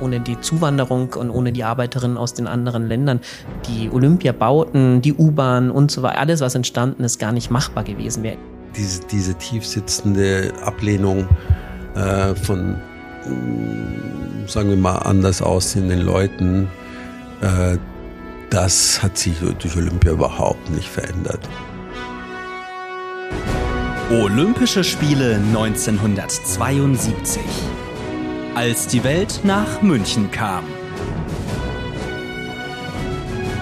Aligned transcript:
ohne 0.00 0.20
die 0.20 0.40
Zuwanderung 0.40 1.14
und 1.14 1.30
ohne 1.30 1.52
die 1.52 1.64
Arbeiterinnen 1.64 2.16
aus 2.16 2.34
den 2.34 2.46
anderen 2.46 2.86
Ländern, 2.86 3.20
die 3.68 3.90
Olympiabauten, 3.90 5.02
die 5.02 5.14
U-Bahn 5.14 5.70
und 5.70 5.90
so 5.90 6.02
weiter, 6.02 6.18
alles, 6.18 6.40
was 6.40 6.54
entstanden 6.54 7.02
ist, 7.04 7.18
gar 7.18 7.32
nicht 7.32 7.50
machbar 7.50 7.84
gewesen 7.84 8.22
wäre. 8.22 8.36
Diese, 8.76 9.00
diese 9.10 9.34
tiefsitzende 9.34 10.52
Ablehnung 10.62 11.26
äh, 11.94 12.34
von, 12.34 12.76
mm, 13.24 14.46
sagen 14.46 14.68
wir 14.70 14.76
mal, 14.76 14.96
anders 14.98 15.40
aussehenden 15.40 16.00
Leuten, 16.02 16.68
äh, 17.40 17.78
das 18.50 19.02
hat 19.02 19.16
sich 19.18 19.38
durch 19.58 19.76
Olympia 19.76 20.12
überhaupt 20.12 20.70
nicht 20.70 20.88
verändert. 20.88 21.40
Olympische 24.10 24.84
Spiele 24.84 25.40
1972. 25.52 27.42
Als 28.56 28.86
die 28.86 29.04
Welt 29.04 29.40
nach 29.44 29.82
München 29.82 30.30
kam. 30.30 30.64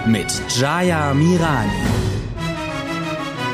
Mit 0.05 0.27
Jaya 0.57 1.13
Mirani. 1.13 1.69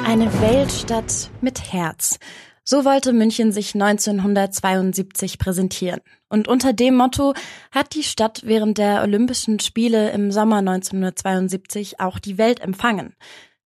Eine 0.05 0.31
Weltstadt 0.40 1.31
mit 1.41 1.73
Herz. 1.73 2.20
So 2.64 2.86
wollte 2.86 3.12
München 3.12 3.52
sich 3.52 3.73
1972 3.73 5.40
präsentieren. 5.40 6.02
Und 6.30 6.48
unter 6.48 6.73
dem 6.73 6.95
Motto 6.95 7.34
hat 7.72 7.95
die 7.95 8.03
Stadt 8.03 8.42
während 8.45 8.78
der 8.78 9.02
Olympischen 9.02 9.59
Spiele 9.59 10.12
im 10.12 10.31
Sommer 10.31 10.58
1972 10.58 12.00
auch 12.00 12.20
die 12.20 12.38
Welt 12.38 12.59
empfangen. 12.59 13.16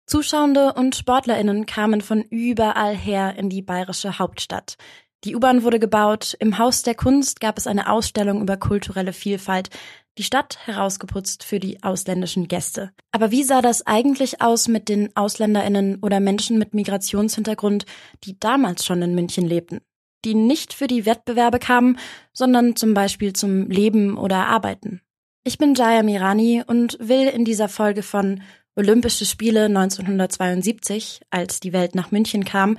Zuschauende 0.07 0.71
und 0.73 0.95
Sportlerinnen 0.95 1.65
kamen 1.65 1.99
von 1.99 2.21
überall 2.21 2.95
her 2.95 3.35
in 3.37 3.49
die 3.49 3.63
bayerische 3.63 4.17
Hauptstadt. 4.17 4.77
Die 5.23 5.35
U-Bahn 5.35 5.63
wurde 5.63 5.79
gebaut, 5.79 6.35
im 6.39 6.57
Haus 6.57 6.83
der 6.83 6.93
Kunst 6.93 7.39
gab 7.39 7.57
es 7.57 7.65
eine 7.65 7.89
Ausstellung 7.89 8.41
über 8.41 8.57
kulturelle 8.57 9.13
Vielfalt, 9.13 9.69
die 10.17 10.23
Stadt 10.23 10.59
herausgeputzt 10.65 11.43
für 11.43 11.59
die 11.59 11.83
ausländischen 11.83 12.47
Gäste. 12.47 12.91
Aber 13.11 13.31
wie 13.31 13.43
sah 13.43 13.61
das 13.61 13.85
eigentlich 13.85 14.41
aus 14.41 14.67
mit 14.67 14.87
den 14.87 15.15
Ausländerinnen 15.15 15.99
oder 16.01 16.19
Menschen 16.19 16.57
mit 16.57 16.73
Migrationshintergrund, 16.73 17.85
die 18.23 18.39
damals 18.39 18.85
schon 18.85 19.01
in 19.01 19.15
München 19.15 19.45
lebten? 19.45 19.81
Die 20.23 20.35
nicht 20.35 20.73
für 20.73 20.87
die 20.87 21.05
Wettbewerbe 21.05 21.59
kamen, 21.59 21.97
sondern 22.33 22.75
zum 22.75 22.93
Beispiel 22.93 23.33
zum 23.33 23.69
Leben 23.69 24.17
oder 24.17 24.47
Arbeiten. 24.47 25.01
Ich 25.43 25.57
bin 25.57 25.75
Jaya 25.75 26.01
Mirani 26.01 26.63
und 26.65 26.97
will 26.99 27.27
in 27.27 27.45
dieser 27.45 27.69
Folge 27.69 28.01
von 28.01 28.41
Olympische 28.75 29.25
Spiele 29.25 29.65
1972, 29.65 31.21
als 31.29 31.59
die 31.59 31.71
Welt 31.71 31.93
nach 31.93 32.11
München 32.11 32.45
kam, 32.45 32.77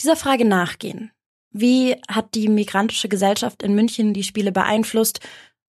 dieser 0.00 0.16
Frage 0.16 0.44
nachgehen. 0.44 1.12
Wie 1.50 1.96
hat 2.08 2.34
die 2.34 2.48
migrantische 2.48 3.08
Gesellschaft 3.08 3.62
in 3.62 3.74
München 3.74 4.14
die 4.14 4.22
Spiele 4.22 4.52
beeinflusst 4.52 5.20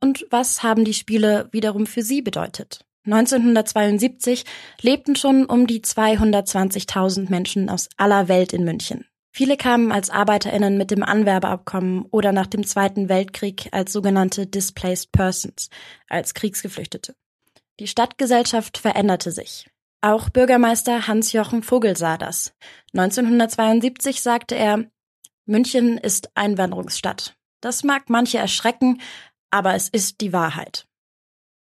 und 0.01 0.25
was 0.29 0.63
haben 0.63 0.85
die 0.85 0.93
Spiele 0.93 1.49
wiederum 1.51 1.85
für 1.85 2.01
sie 2.01 2.21
bedeutet? 2.21 2.85
1972 3.05 4.45
lebten 4.81 5.15
schon 5.15 5.45
um 5.45 5.67
die 5.67 5.81
220.000 5.81 7.29
Menschen 7.29 7.69
aus 7.69 7.89
aller 7.97 8.27
Welt 8.27 8.53
in 8.53 8.63
München. 8.63 9.05
Viele 9.31 9.57
kamen 9.57 9.91
als 9.91 10.09
Arbeiterinnen 10.09 10.77
mit 10.77 10.91
dem 10.91 11.01
Anwerbeabkommen 11.01 12.05
oder 12.11 12.31
nach 12.31 12.45
dem 12.45 12.65
Zweiten 12.65 13.09
Weltkrieg 13.09 13.67
als 13.71 13.91
sogenannte 13.91 14.45
Displaced 14.45 15.11
Persons, 15.11 15.69
als 16.07 16.35
Kriegsgeflüchtete. 16.35 17.15
Die 17.79 17.87
Stadtgesellschaft 17.87 18.77
veränderte 18.77 19.31
sich. 19.31 19.67
Auch 20.01 20.29
Bürgermeister 20.29 21.07
Hans-Jochen 21.07 21.63
Vogel 21.63 21.97
sah 21.97 22.17
das. 22.17 22.53
1972 22.93 24.21
sagte 24.21 24.55
er, 24.55 24.85
München 25.45 25.97
ist 25.97 26.29
Einwanderungsstadt. 26.35 27.35
Das 27.61 27.83
mag 27.83 28.09
manche 28.09 28.37
erschrecken, 28.37 29.01
aber 29.51 29.75
es 29.75 29.89
ist 29.89 30.21
die 30.21 30.33
Wahrheit. 30.33 30.87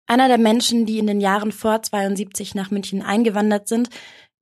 Einer 0.08 0.28
der 0.28 0.38
Menschen, 0.38 0.86
die 0.86 1.00
in 1.00 1.08
den 1.08 1.22
Jahren 1.22 1.52
vor 1.52 1.82
72 1.82 2.54
nach 2.54 2.70
München 2.70 3.02
eingewandert 3.02 3.68
sind, 3.68 3.90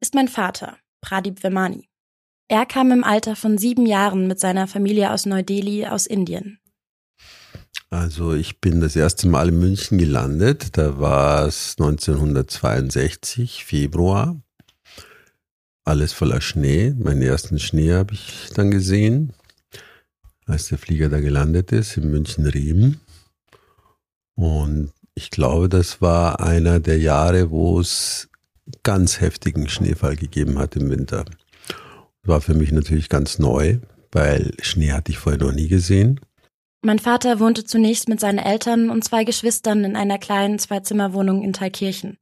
ist 0.01 0.13
mein 0.13 0.27
Vater, 0.27 0.77
Pradip 1.01 1.43
Vemani. 1.43 1.87
Er 2.49 2.65
kam 2.65 2.91
im 2.91 3.03
Alter 3.03 3.35
von 3.35 3.57
sieben 3.57 3.85
Jahren 3.85 4.27
mit 4.27 4.39
seiner 4.39 4.67
Familie 4.67 5.11
aus 5.11 5.25
Neu-Delhi 5.25 5.85
aus 5.85 6.05
Indien. 6.07 6.59
Also 7.91 8.33
ich 8.33 8.59
bin 8.59 8.81
das 8.81 8.95
erste 8.95 9.27
Mal 9.27 9.49
in 9.49 9.59
München 9.59 9.97
gelandet. 9.97 10.77
Da 10.77 10.99
war 10.99 11.45
es 11.45 11.75
1962, 11.77 13.65
Februar 13.65 14.41
alles 15.89 16.13
voller 16.13 16.41
Schnee. 16.41 16.93
Meinen 16.97 17.21
ersten 17.21 17.59
Schnee 17.59 17.93
habe 17.93 18.13
ich 18.13 18.49
dann 18.55 18.71
gesehen, 18.71 19.33
als 20.45 20.67
der 20.67 20.77
Flieger 20.77 21.09
da 21.09 21.19
gelandet 21.19 21.71
ist 21.71 21.97
in 21.97 22.09
München-Riem. 22.09 22.99
Und 24.35 24.91
ich 25.15 25.31
glaube, 25.31 25.67
das 25.67 26.01
war 26.01 26.39
einer 26.39 26.79
der 26.79 26.99
Jahre, 26.99 27.51
wo 27.51 27.79
es 27.79 28.29
ganz 28.83 29.19
heftigen 29.19 29.67
Schneefall 29.67 30.15
gegeben 30.15 30.59
hat 30.59 30.75
im 30.75 30.89
Winter. 30.89 31.25
War 32.23 32.39
für 32.39 32.53
mich 32.53 32.71
natürlich 32.71 33.09
ganz 33.09 33.39
neu, 33.39 33.79
weil 34.11 34.53
Schnee 34.61 34.91
hatte 34.91 35.11
ich 35.11 35.17
vorher 35.17 35.41
noch 35.41 35.51
nie 35.51 35.67
gesehen. 35.67 36.19
Mein 36.81 36.99
Vater 36.99 37.39
wohnte 37.39 37.65
zunächst 37.65 38.07
mit 38.07 38.21
seinen 38.21 38.37
Eltern 38.37 38.89
und 38.89 39.03
zwei 39.03 39.25
Geschwistern 39.25 39.83
in 39.83 39.95
einer 39.97 40.17
kleinen 40.17 40.59
Zweizimmerwohnung 40.59 41.43
in 41.43 41.51
Thalkirchen. 41.51 42.17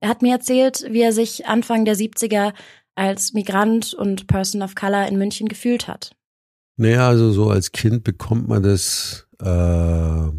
Er 0.00 0.08
hat 0.08 0.22
mir 0.22 0.32
erzählt, 0.32 0.84
wie 0.90 1.02
er 1.02 1.12
sich 1.12 1.46
Anfang 1.46 1.84
der 1.84 1.94
70er 1.94 2.54
als 2.94 3.32
Migrant 3.32 3.94
und 3.94 4.26
Person 4.26 4.62
of 4.62 4.74
Color 4.74 5.06
in 5.08 5.18
München 5.18 5.48
gefühlt 5.48 5.88
hat? 5.88 6.14
Naja, 6.76 7.08
also 7.08 7.32
so 7.32 7.50
als 7.50 7.72
Kind 7.72 8.04
bekommt 8.04 8.48
man 8.48 8.62
das 8.62 9.26
äh, 9.40 10.30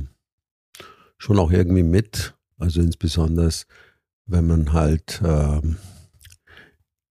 schon 1.17 1.39
auch 1.39 1.51
irgendwie 1.51 1.83
mit. 1.83 2.33
Also 2.57 2.81
insbesondere, 2.81 3.49
wenn 4.25 4.47
man 4.47 4.73
halt 4.73 5.21
äh, 5.23 5.61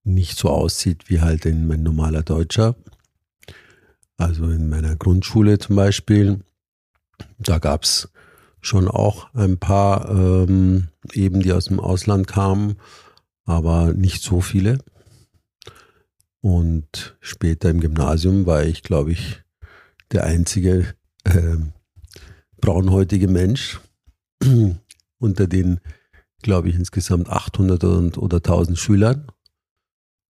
nicht 0.03 0.37
so 0.37 0.49
aussieht 0.49 1.09
wie 1.09 1.21
halt 1.21 1.45
ein, 1.45 1.71
ein 1.71 1.83
normaler 1.83 2.23
Deutscher. 2.23 2.75
Also 4.17 4.49
in 4.49 4.69
meiner 4.69 4.95
Grundschule 4.95 5.57
zum 5.59 5.75
Beispiel, 5.75 6.41
da 7.39 7.59
gab 7.59 7.83
es 7.83 8.09
schon 8.61 8.87
auch 8.87 9.33
ein 9.33 9.57
paar 9.57 10.09
ähm, 10.09 10.89
eben, 11.11 11.41
die 11.41 11.51
aus 11.51 11.65
dem 11.65 11.79
Ausland 11.79 12.27
kamen, 12.27 12.77
aber 13.45 13.93
nicht 13.93 14.23
so 14.23 14.41
viele. 14.41 14.77
Und 16.43 17.15
später 17.21 17.69
im 17.69 17.79
Gymnasium 17.79 18.45
war 18.45 18.63
ich, 18.63 18.83
glaube 18.83 19.13
ich, 19.13 19.41
der 20.11 20.25
einzige 20.25 20.93
äh, 21.23 21.55
braunhäutige 22.59 23.29
Mensch 23.29 23.79
unter 25.19 25.47
den, 25.47 25.79
glaube 26.41 26.67
ich, 26.67 26.75
insgesamt 26.75 27.29
800 27.29 27.85
und, 27.85 28.17
oder 28.17 28.37
1000 28.37 28.77
Schülern. 28.77 29.27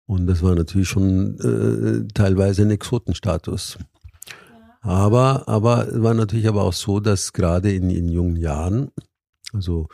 Und 0.07 0.27
das 0.27 0.43
war 0.43 0.57
natürlich 0.57 0.89
schon 0.89 1.39
äh, 1.39 2.13
teilweise 2.13 2.63
ein 2.63 2.73
Exotenstatus. 2.73 3.79
Aber, 4.81 5.49
aber 5.49 6.03
war 6.03 6.15
natürlich 6.15 6.49
aber 6.49 6.65
auch 6.65 6.73
so, 6.73 6.99
dass 6.99 7.33
gerade 7.33 7.73
in, 7.73 7.89
in 7.89 8.09
jungen 8.09 8.35
Jahren, 8.35 8.91
also 9.53 9.87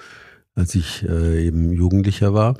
als 0.54 0.74
ich 0.74 1.06
äh, 1.06 1.46
eben 1.46 1.74
Jugendlicher 1.74 2.32
war, 2.32 2.56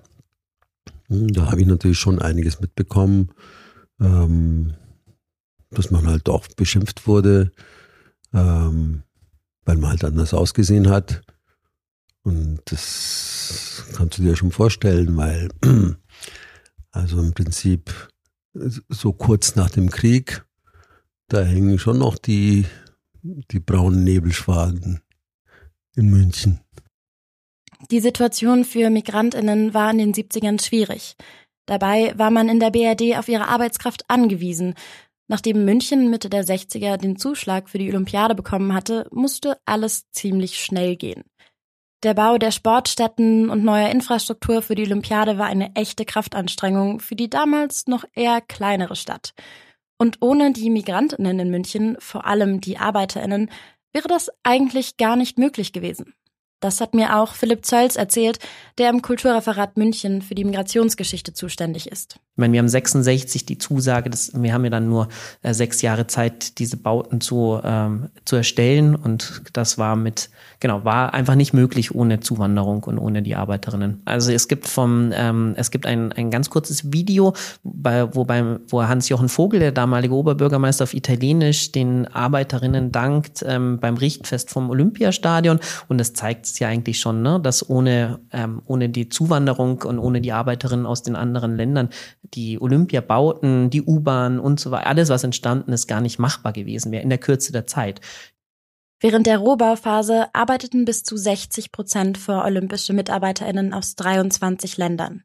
da 1.08 1.50
habe 1.50 1.60
ich 1.60 1.66
natürlich 1.66 1.98
schon 1.98 2.20
einiges 2.20 2.60
mitbekommen, 2.60 3.32
ähm, 4.00 4.74
dass 5.70 5.90
man 5.90 6.06
halt 6.06 6.28
auch 6.28 6.46
beschimpft 6.56 7.06
wurde, 7.06 7.52
ähm, 8.32 9.02
weil 9.64 9.76
man 9.76 9.90
halt 9.90 10.04
anders 10.04 10.34
ausgesehen 10.34 10.88
hat. 10.88 11.22
Und 12.22 12.60
das 12.66 13.84
kannst 13.94 14.18
du 14.18 14.22
dir 14.22 14.36
schon 14.36 14.50
vorstellen, 14.50 15.16
weil 15.16 15.48
also 16.90 17.20
im 17.20 17.32
Prinzip 17.32 17.92
so 18.88 19.12
kurz 19.12 19.54
nach 19.54 19.70
dem 19.70 19.90
Krieg, 19.90 20.44
da 21.28 21.42
hängen 21.42 21.78
schon 21.78 21.98
noch 21.98 22.18
die, 22.18 22.66
die 23.22 23.60
braunen 23.60 24.04
Nebelschwaden 24.04 25.00
in 25.94 26.08
München. 26.08 26.60
Die 27.90 28.00
Situation 28.00 28.64
für 28.64 28.90
Migrantinnen 28.90 29.74
war 29.74 29.90
in 29.90 29.98
den 29.98 30.14
70ern 30.14 30.62
schwierig. 30.62 31.16
Dabei 31.66 32.12
war 32.16 32.30
man 32.30 32.48
in 32.48 32.60
der 32.60 32.70
BRD 32.70 33.16
auf 33.18 33.28
ihre 33.28 33.48
Arbeitskraft 33.48 34.04
angewiesen. 34.08 34.74
Nachdem 35.28 35.64
München 35.64 36.08
Mitte 36.08 36.30
der 36.30 36.44
60er 36.44 36.96
den 36.96 37.16
Zuschlag 37.16 37.68
für 37.68 37.78
die 37.78 37.88
Olympiade 37.88 38.34
bekommen 38.34 38.72
hatte, 38.72 39.08
musste 39.10 39.58
alles 39.64 40.10
ziemlich 40.10 40.60
schnell 40.60 40.96
gehen. 40.96 41.24
Der 42.02 42.14
Bau 42.14 42.38
der 42.38 42.52
Sportstätten 42.52 43.50
und 43.50 43.64
neuer 43.64 43.90
Infrastruktur 43.90 44.62
für 44.62 44.74
die 44.74 44.84
Olympiade 44.84 45.38
war 45.38 45.46
eine 45.46 45.74
echte 45.74 46.04
Kraftanstrengung 46.04 47.00
für 47.00 47.16
die 47.16 47.28
damals 47.28 47.86
noch 47.88 48.04
eher 48.14 48.40
kleinere 48.40 48.96
Stadt. 48.96 49.34
Und 49.98 50.18
ohne 50.20 50.52
die 50.52 50.70
Migrantinnen 50.70 51.40
in 51.40 51.50
München, 51.50 51.96
vor 51.98 52.26
allem 52.26 52.60
die 52.60 52.78
Arbeiterinnen, 52.78 53.50
wäre 53.92 54.08
das 54.08 54.30
eigentlich 54.44 54.98
gar 54.98 55.16
nicht 55.16 55.38
möglich 55.38 55.72
gewesen. 55.72 56.14
Das 56.60 56.80
hat 56.80 56.94
mir 56.94 57.16
auch 57.16 57.34
Philipp 57.34 57.66
Zölz 57.66 57.96
erzählt, 57.96 58.38
der 58.78 58.88
im 58.90 59.02
Kulturreferat 59.02 59.76
München 59.76 60.22
für 60.22 60.34
die 60.34 60.44
Migrationsgeschichte 60.44 61.34
zuständig 61.34 61.90
ist. 61.90 62.16
Ich 62.36 62.38
meine, 62.38 62.52
wir 62.52 62.60
haben 62.60 62.68
66 62.68 63.46
die 63.46 63.56
Zusage, 63.56 64.10
dass 64.10 64.32
wir 64.34 64.52
haben 64.52 64.64
ja 64.64 64.70
dann 64.70 64.88
nur 64.88 65.08
äh, 65.42 65.54
sechs 65.54 65.80
Jahre 65.80 66.06
Zeit, 66.06 66.58
diese 66.58 66.76
Bauten 66.76 67.22
zu, 67.22 67.58
ähm, 67.64 68.08
zu 68.26 68.36
erstellen. 68.36 68.94
Und 68.94 69.42
das 69.54 69.78
war 69.78 69.96
mit, 69.96 70.28
genau, 70.60 70.84
war 70.84 71.14
einfach 71.14 71.34
nicht 71.34 71.54
möglich 71.54 71.94
ohne 71.94 72.20
Zuwanderung 72.20 72.84
und 72.84 72.98
ohne 72.98 73.22
die 73.22 73.34
Arbeiterinnen. 73.34 74.02
Also 74.04 74.32
es 74.32 74.48
gibt 74.48 74.66
vom, 74.66 75.12
ähm, 75.14 75.54
es 75.56 75.70
gibt 75.70 75.86
ein, 75.86 76.12
ein 76.12 76.30
ganz 76.30 76.50
kurzes 76.50 76.92
Video, 76.92 77.32
bei, 77.64 78.14
wo, 78.14 78.26
wo 78.26 78.82
Hans-Jochen 78.82 79.30
Vogel, 79.30 79.60
der 79.60 79.72
damalige 79.72 80.14
Oberbürgermeister 80.14 80.84
auf 80.84 80.92
Italienisch, 80.92 81.72
den 81.72 82.06
Arbeiterinnen 82.06 82.92
dankt 82.92 83.44
ähm, 83.46 83.78
beim 83.80 83.96
Richtfest 83.96 84.50
vom 84.50 84.68
Olympiastadion. 84.68 85.58
Und 85.88 85.98
das 85.98 86.12
zeigt 86.12 86.45
es 86.52 86.58
ja 86.58 86.68
eigentlich 86.68 87.00
schon, 87.00 87.22
ne, 87.22 87.40
dass 87.40 87.68
ohne, 87.68 88.20
ähm, 88.32 88.62
ohne 88.66 88.88
die 88.88 89.08
Zuwanderung 89.08 89.82
und 89.82 89.98
ohne 89.98 90.20
die 90.20 90.32
Arbeiterinnen 90.32 90.86
aus 90.86 91.02
den 91.02 91.16
anderen 91.16 91.56
Ländern 91.56 91.90
die 92.22 92.60
Olympiabauten, 92.60 93.70
die 93.70 93.82
U-Bahn 93.82 94.38
und 94.38 94.60
so 94.60 94.70
weiter, 94.70 94.86
alles, 94.86 95.08
was 95.08 95.24
entstanden 95.24 95.72
ist, 95.72 95.86
gar 95.86 96.00
nicht 96.00 96.18
machbar 96.18 96.52
gewesen 96.52 96.92
wäre 96.92 97.02
in 97.02 97.10
der 97.10 97.18
Kürze 97.18 97.52
der 97.52 97.66
Zeit. 97.66 98.00
Während 99.00 99.26
der 99.26 99.38
Rohbauphase 99.38 100.28
arbeiteten 100.32 100.86
bis 100.86 101.02
zu 101.02 101.16
60 101.16 101.70
Prozent 101.70 102.16
für 102.16 102.42
olympische 102.42 102.94
MitarbeiterInnen 102.94 103.74
aus 103.74 103.94
23 103.96 104.78
Ländern. 104.78 105.22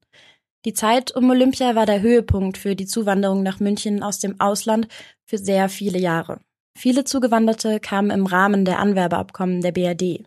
Die 0.66 0.74
Zeit 0.74 1.16
um 1.16 1.30
Olympia 1.30 1.74
war 1.76 1.86
der 1.86 2.02
Höhepunkt 2.02 2.58
für 2.58 2.76
die 2.76 2.86
Zuwanderung 2.86 3.44
nach 3.44 3.60
München 3.60 4.04
aus 4.04 4.20
dem 4.20 4.40
Ausland 4.40 4.88
für 5.26 5.38
sehr 5.38 5.70
viele 5.70 5.98
Jahre. 5.98 6.40
Viele 6.78 7.04
Zugewanderte 7.04 7.80
kamen 7.80 8.12
im 8.12 8.26
Rahmen 8.26 8.66
der 8.66 8.80
Anwerbeabkommen 8.80 9.62
der 9.62 9.72
BRD. 9.72 10.24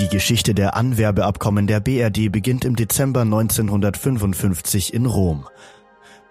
Die 0.00 0.08
Geschichte 0.08 0.54
der 0.54 0.74
Anwerbeabkommen 0.74 1.68
der 1.68 1.78
BRD 1.78 2.30
beginnt 2.32 2.64
im 2.64 2.74
Dezember 2.74 3.20
1955 3.20 4.92
in 4.92 5.06
Rom. 5.06 5.46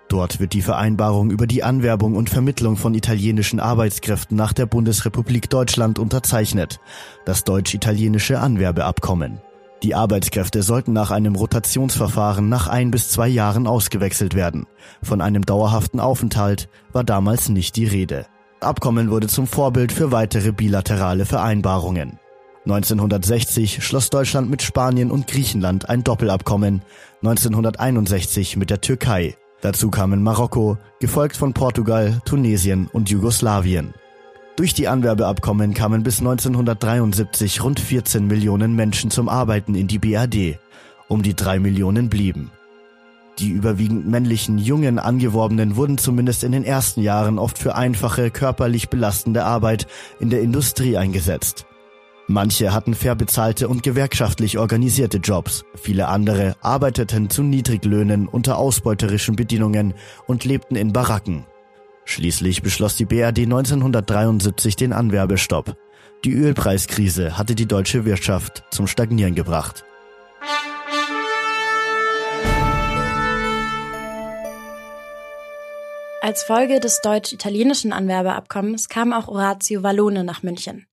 Dort 0.10 0.42
wird 0.42 0.52
die 0.52 0.62
Vereinbarung 0.62 1.32
über 1.32 1.48
die 1.48 1.64
Anwerbung 1.64 2.18
und 2.18 2.30
Vermittlung 2.30 2.76
von 2.76 2.94
italienischen 2.94 3.62
Arbeitskräften 3.62 4.36
nach 4.36 4.52
der 4.52 4.66
Bundesrepublik 4.66 5.50
Deutschland 5.50 5.98
unterzeichnet, 5.98 6.82
das 7.26 7.46
deutsch-italienische 7.46 8.40
Anwerbeabkommen. 8.40 9.42
Die 9.82 9.96
Arbeitskräfte 9.96 10.62
sollten 10.62 10.92
nach 10.92 11.12
einem 11.12 11.36
Rotationsverfahren 11.36 12.50
nach 12.50 12.68
ein 12.68 12.92
bis 12.92 13.10
zwei 13.10 13.30
Jahren 13.30 13.66
ausgewechselt 13.66 14.36
werden. 14.36 14.68
Von 15.02 15.22
einem 15.22 15.46
dauerhaften 15.46 16.02
Aufenthalt 16.02 16.68
war 16.92 17.06
damals 17.06 17.48
nicht 17.48 17.78
die 17.78 17.86
Rede. 17.86 18.26
Abkommen 18.60 19.10
wurde 19.10 19.28
zum 19.28 19.48
Vorbild 19.48 19.94
für 19.94 20.12
weitere 20.12 20.52
bilaterale 20.52 21.26
Vereinbarungen. 21.26 22.20
1960 22.66 23.84
schloss 23.84 24.10
Deutschland 24.10 24.50
mit 24.50 24.62
Spanien 24.62 25.12
und 25.12 25.28
Griechenland 25.28 25.90
ein 25.90 26.04
Doppelabkommen, 26.04 26.82
1961 27.22 28.56
mit 28.56 28.70
der 28.70 28.80
Türkei. 28.80 29.36
Dazu 29.62 29.90
kamen 29.90 30.24
Marokko, 30.24 30.78
gefolgt 31.00 31.36
von 31.36 31.54
Portugal, 31.54 32.22
Tunesien 32.26 32.88
und 32.92 33.10
Jugoslawien. 33.10 33.94
Durch 34.56 34.74
die 34.74 34.88
Anwerbeabkommen 34.88 35.74
kamen 35.74 36.04
bis 36.04 36.20
1973 36.20 37.64
rund 37.64 37.80
14 37.80 38.28
Millionen 38.28 38.76
Menschen 38.76 39.10
zum 39.10 39.28
Arbeiten 39.28 39.74
in 39.74 39.88
die 39.88 40.00
BRD. 40.00 40.60
Um 41.08 41.22
die 41.22 41.36
drei 41.36 41.60
Millionen 41.60 42.10
blieben. 42.10 42.52
Die 43.40 43.50
überwiegend 43.50 44.08
männlichen 44.08 44.58
jungen 44.58 45.00
Angeworbenen 45.00 45.76
wurden 45.76 45.98
zumindest 45.98 46.44
in 46.44 46.52
den 46.52 46.64
ersten 46.64 47.02
Jahren 47.02 47.40
oft 47.40 47.58
für 47.58 47.76
einfache, 47.76 48.30
körperlich 48.30 48.90
belastende 48.90 49.44
Arbeit 49.44 49.88
in 50.20 50.30
der 50.30 50.42
Industrie 50.42 50.98
eingesetzt. 50.98 51.66
Manche 52.28 52.74
hatten 52.74 52.94
fair 52.94 53.16
bezahlte 53.16 53.68
und 53.68 53.84
gewerkschaftlich 53.84 54.58
organisierte 54.58 55.18
Jobs, 55.18 55.66
viele 55.76 56.08
andere 56.08 56.56
arbeiteten 56.62 57.30
zu 57.30 57.44
Niedriglöhnen 57.44 58.30
unter 58.30 58.58
ausbeuterischen 58.58 59.36
Bedingungen 59.36 59.94
und 60.26 60.46
lebten 60.46 60.78
in 60.78 60.94
Baracken. 60.94 61.46
Schließlich 62.06 62.62
beschloss 62.62 62.96
die 62.96 63.06
BRD 63.06 63.40
1973 63.40 64.78
den 64.78 64.94
Anwerbestopp. 64.94 65.76
Die 66.24 66.34
Ölpreiskrise 66.34 67.38
hatte 67.38 67.56
die 67.56 67.66
deutsche 67.66 68.06
Wirtschaft 68.06 68.64
zum 68.72 68.88
Stagnieren 68.88 69.36
gebracht. 69.36 69.84
Als 76.22 76.44
Folge 76.44 76.80
des 76.80 77.02
deutsch-italienischen 77.02 77.92
Anwerbeabkommens 77.92 78.88
kam 78.88 79.12
auch 79.12 79.28
Orazio 79.28 79.84
Vallone 79.84 80.24
nach 80.24 80.42
München. 80.42 80.88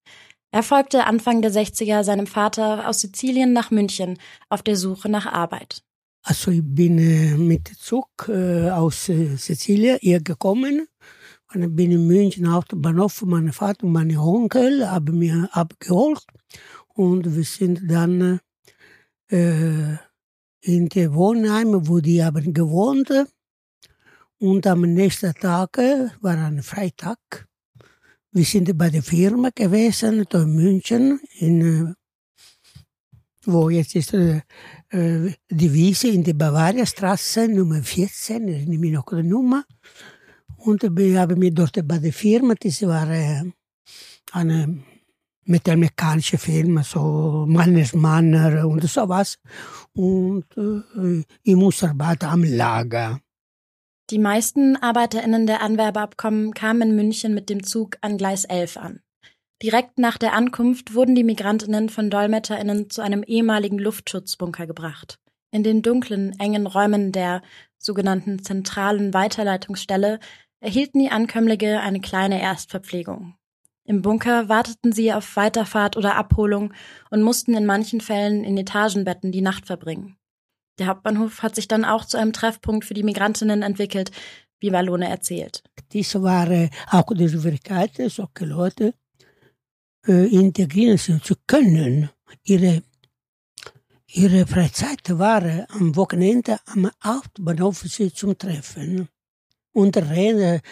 Er 0.52 0.62
folgte 0.64 1.06
Anfang 1.06 1.42
der 1.42 1.52
60er 1.52 2.02
seinem 2.02 2.26
Vater 2.26 2.88
aus 2.88 3.00
Sizilien 3.00 3.52
nach 3.52 3.70
München 3.70 4.18
auf 4.48 4.62
der 4.62 4.76
Suche 4.76 5.08
nach 5.08 5.26
Arbeit. 5.26 5.82
Also 6.22 6.50
ich 6.50 6.62
bin 6.62 6.98
äh, 6.98 7.36
mit 7.36 7.68
Zug 7.68 8.08
äh, 8.28 8.68
aus 8.70 9.08
äh, 9.08 9.36
Sizilien 9.36 9.98
hier 10.00 10.20
gekommen. 10.20 10.88
Und 11.52 11.62
ich 11.62 11.74
bin 11.74 11.92
in 11.92 12.06
München 12.06 12.46
auf 12.46 12.64
dem 12.66 12.82
Bahnhof. 12.82 13.22
Mein 13.22 13.52
Vater 13.52 13.84
und 13.84 13.92
meine 13.92 14.20
Onkel 14.20 14.88
haben 14.88 15.18
mich 15.18 15.32
abgeholt. 15.52 16.24
Und 16.88 17.34
wir 17.34 17.44
sind 17.44 17.90
dann 17.90 18.40
äh, 19.28 19.96
in 20.60 20.88
der 20.88 21.14
Wohnheim, 21.14 21.88
wo 21.88 22.00
die 22.00 22.22
haben 22.22 22.52
gewohnt. 22.52 23.10
Und 24.38 24.66
am 24.66 24.80
nächsten 24.82 25.34
Tag, 25.34 25.78
war 26.20 26.36
ein 26.36 26.62
Freitag, 26.62 27.46
wir 28.32 28.44
sind 28.44 28.76
bei 28.78 28.90
der 28.90 29.02
Firma 29.02 29.50
gewesen, 29.54 30.24
da 30.28 30.42
in 30.42 30.54
München, 30.54 31.20
in, 31.38 31.94
wo 33.44 33.70
jetzt 33.70 33.96
ist 33.96 34.14
äh, 34.14 34.42
die 34.92 35.72
Wiese 35.72 36.08
in 36.08 36.22
der 36.22 36.34
Bavariastraße, 36.34 37.48
Nummer 37.48 37.82
14, 37.82 38.48
ich 38.48 38.66
nehme 38.66 38.90
noch 38.90 39.06
die 39.06 39.22
Nummer. 39.22 39.64
Und 40.56 40.82
wir 40.96 41.20
haben 41.20 41.38
mir 41.38 41.52
dort 41.52 41.86
bei 41.86 41.98
der 41.98 42.12
Firma, 42.12 42.54
das 42.54 42.82
war 42.82 43.08
eine 44.32 44.78
metallmechanische 45.44 46.38
Firma, 46.38 46.84
so 46.84 47.46
Manners 47.48 47.94
Manner 47.94 48.66
und 48.66 48.84
sowas. 48.84 49.38
Und 49.92 50.44
äh, 50.56 51.24
ich 51.42 51.56
muss 51.56 51.82
arbeiten 51.82 52.26
am 52.26 52.44
Lager. 52.44 53.20
Die 54.10 54.18
meisten 54.18 54.76
ArbeiterInnen 54.76 55.46
der 55.46 55.62
Anwerbeabkommen 55.62 56.52
kamen 56.52 56.90
in 56.90 56.96
München 56.96 57.32
mit 57.32 57.48
dem 57.48 57.62
Zug 57.62 57.96
an 58.00 58.18
Gleis 58.18 58.44
11 58.44 58.76
an. 58.76 59.00
Direkt 59.62 59.98
nach 59.98 60.18
der 60.18 60.32
Ankunft 60.32 60.94
wurden 60.94 61.14
die 61.14 61.22
Migrantinnen 61.22 61.88
von 61.88 62.10
DolmetscherInnen 62.10 62.90
zu 62.90 63.02
einem 63.02 63.22
ehemaligen 63.22 63.78
Luftschutzbunker 63.78 64.66
gebracht. 64.66 65.20
In 65.52 65.62
den 65.62 65.82
dunklen, 65.82 66.34
engen 66.40 66.66
Räumen 66.66 67.12
der 67.12 67.42
sogenannten 67.78 68.42
zentralen 68.42 69.14
Weiterleitungsstelle 69.14 70.18
erhielten 70.58 70.98
die 70.98 71.10
Ankömmlinge 71.10 71.80
eine 71.80 72.00
kleine 72.00 72.42
Erstverpflegung. 72.42 73.36
Im 73.84 74.02
Bunker 74.02 74.48
warteten 74.48 74.90
sie 74.92 75.12
auf 75.12 75.36
Weiterfahrt 75.36 75.96
oder 75.96 76.16
Abholung 76.16 76.74
und 77.10 77.22
mussten 77.22 77.54
in 77.54 77.64
manchen 77.64 78.00
Fällen 78.00 78.42
in 78.42 78.58
Etagenbetten 78.58 79.30
die 79.30 79.40
Nacht 79.40 79.66
verbringen. 79.66 80.16
Der 80.80 80.86
Hauptbahnhof 80.86 81.42
hat 81.42 81.54
sich 81.54 81.68
dann 81.68 81.84
auch 81.84 82.06
zu 82.06 82.16
einem 82.16 82.32
Treffpunkt 82.32 82.86
für 82.86 82.94
die 82.94 83.02
Migrantinnen 83.02 83.62
entwickelt, 83.62 84.12
wie 84.60 84.72
Wallone 84.72 85.10
erzählt. 85.10 85.62
Dies 85.92 86.14
war 86.14 86.48
auch 86.90 87.14
die 87.14 87.28
Schwierigkeit, 87.28 87.92
solche 87.96 88.46
Leute 88.46 88.94
äh, 90.08 90.26
integrieren 90.34 91.20
zu 91.22 91.34
können. 91.46 92.08
Ihre, 92.44 92.82
ihre 94.06 94.46
Freizeit 94.46 95.18
war 95.18 95.66
am 95.68 95.94
Wochenende 95.96 96.58
am 96.64 96.90
Hauptbahnhof 97.04 97.84
zum 98.14 98.38
Treffen. 98.38 99.08
Und 99.72 99.98
reden, 99.98 100.62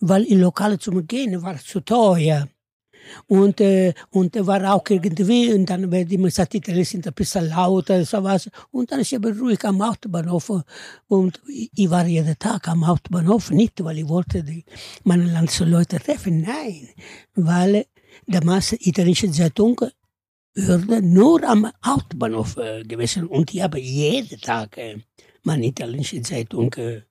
weil 0.00 0.24
in 0.24 0.40
Lokale 0.40 0.78
zum 0.78 1.06
Gehen 1.06 1.42
war 1.42 1.58
zu 1.58 1.80
teuer. 1.80 2.48
Und, 3.26 3.60
äh, 3.60 3.94
und 4.10 4.34
war 4.46 4.74
auch 4.74 4.84
irgendwie, 4.88 5.52
und 5.52 5.68
dann 5.68 5.90
wird 5.90 6.12
immer 6.12 6.28
gesagt, 6.28 6.52
die 6.52 6.58
Italiener 6.58 6.84
sind 6.84 7.06
ein 7.06 7.12
bisschen 7.14 7.48
lauter, 7.48 8.04
sowas. 8.04 8.48
Und 8.70 8.90
dann 8.90 9.00
ist 9.00 9.14
aber 9.14 9.36
ruhig 9.36 9.64
am 9.64 9.82
Hauptbahnhof. 9.86 10.52
Und 11.08 11.40
ich 11.46 11.90
war 11.90 12.06
jeden 12.06 12.38
Tag 12.38 12.68
am 12.68 12.86
Hauptbahnhof, 12.86 13.50
nicht 13.50 13.82
weil 13.82 13.98
ich 13.98 14.08
wollte 14.08 14.42
die, 14.42 14.64
meine 15.04 15.24
Landsleute 15.24 15.98
treffen, 15.98 16.42
nein. 16.42 16.88
Weil 17.34 17.86
damals 18.26 18.70
die 18.70 18.88
italienische 18.88 19.30
Zeitung 19.30 19.80
würde 20.54 21.02
nur 21.02 21.44
am 21.44 21.70
Hauptbahnhof 21.84 22.56
äh, 22.56 22.82
gewesen. 22.82 23.26
Und 23.26 23.52
ich 23.54 23.62
habe 23.62 23.78
jeden 23.78 24.40
Tag 24.40 24.78
äh, 24.78 24.98
meine 25.42 25.66
italienische 25.66 26.22
Zeitung 26.22 26.72
äh, 26.74 27.02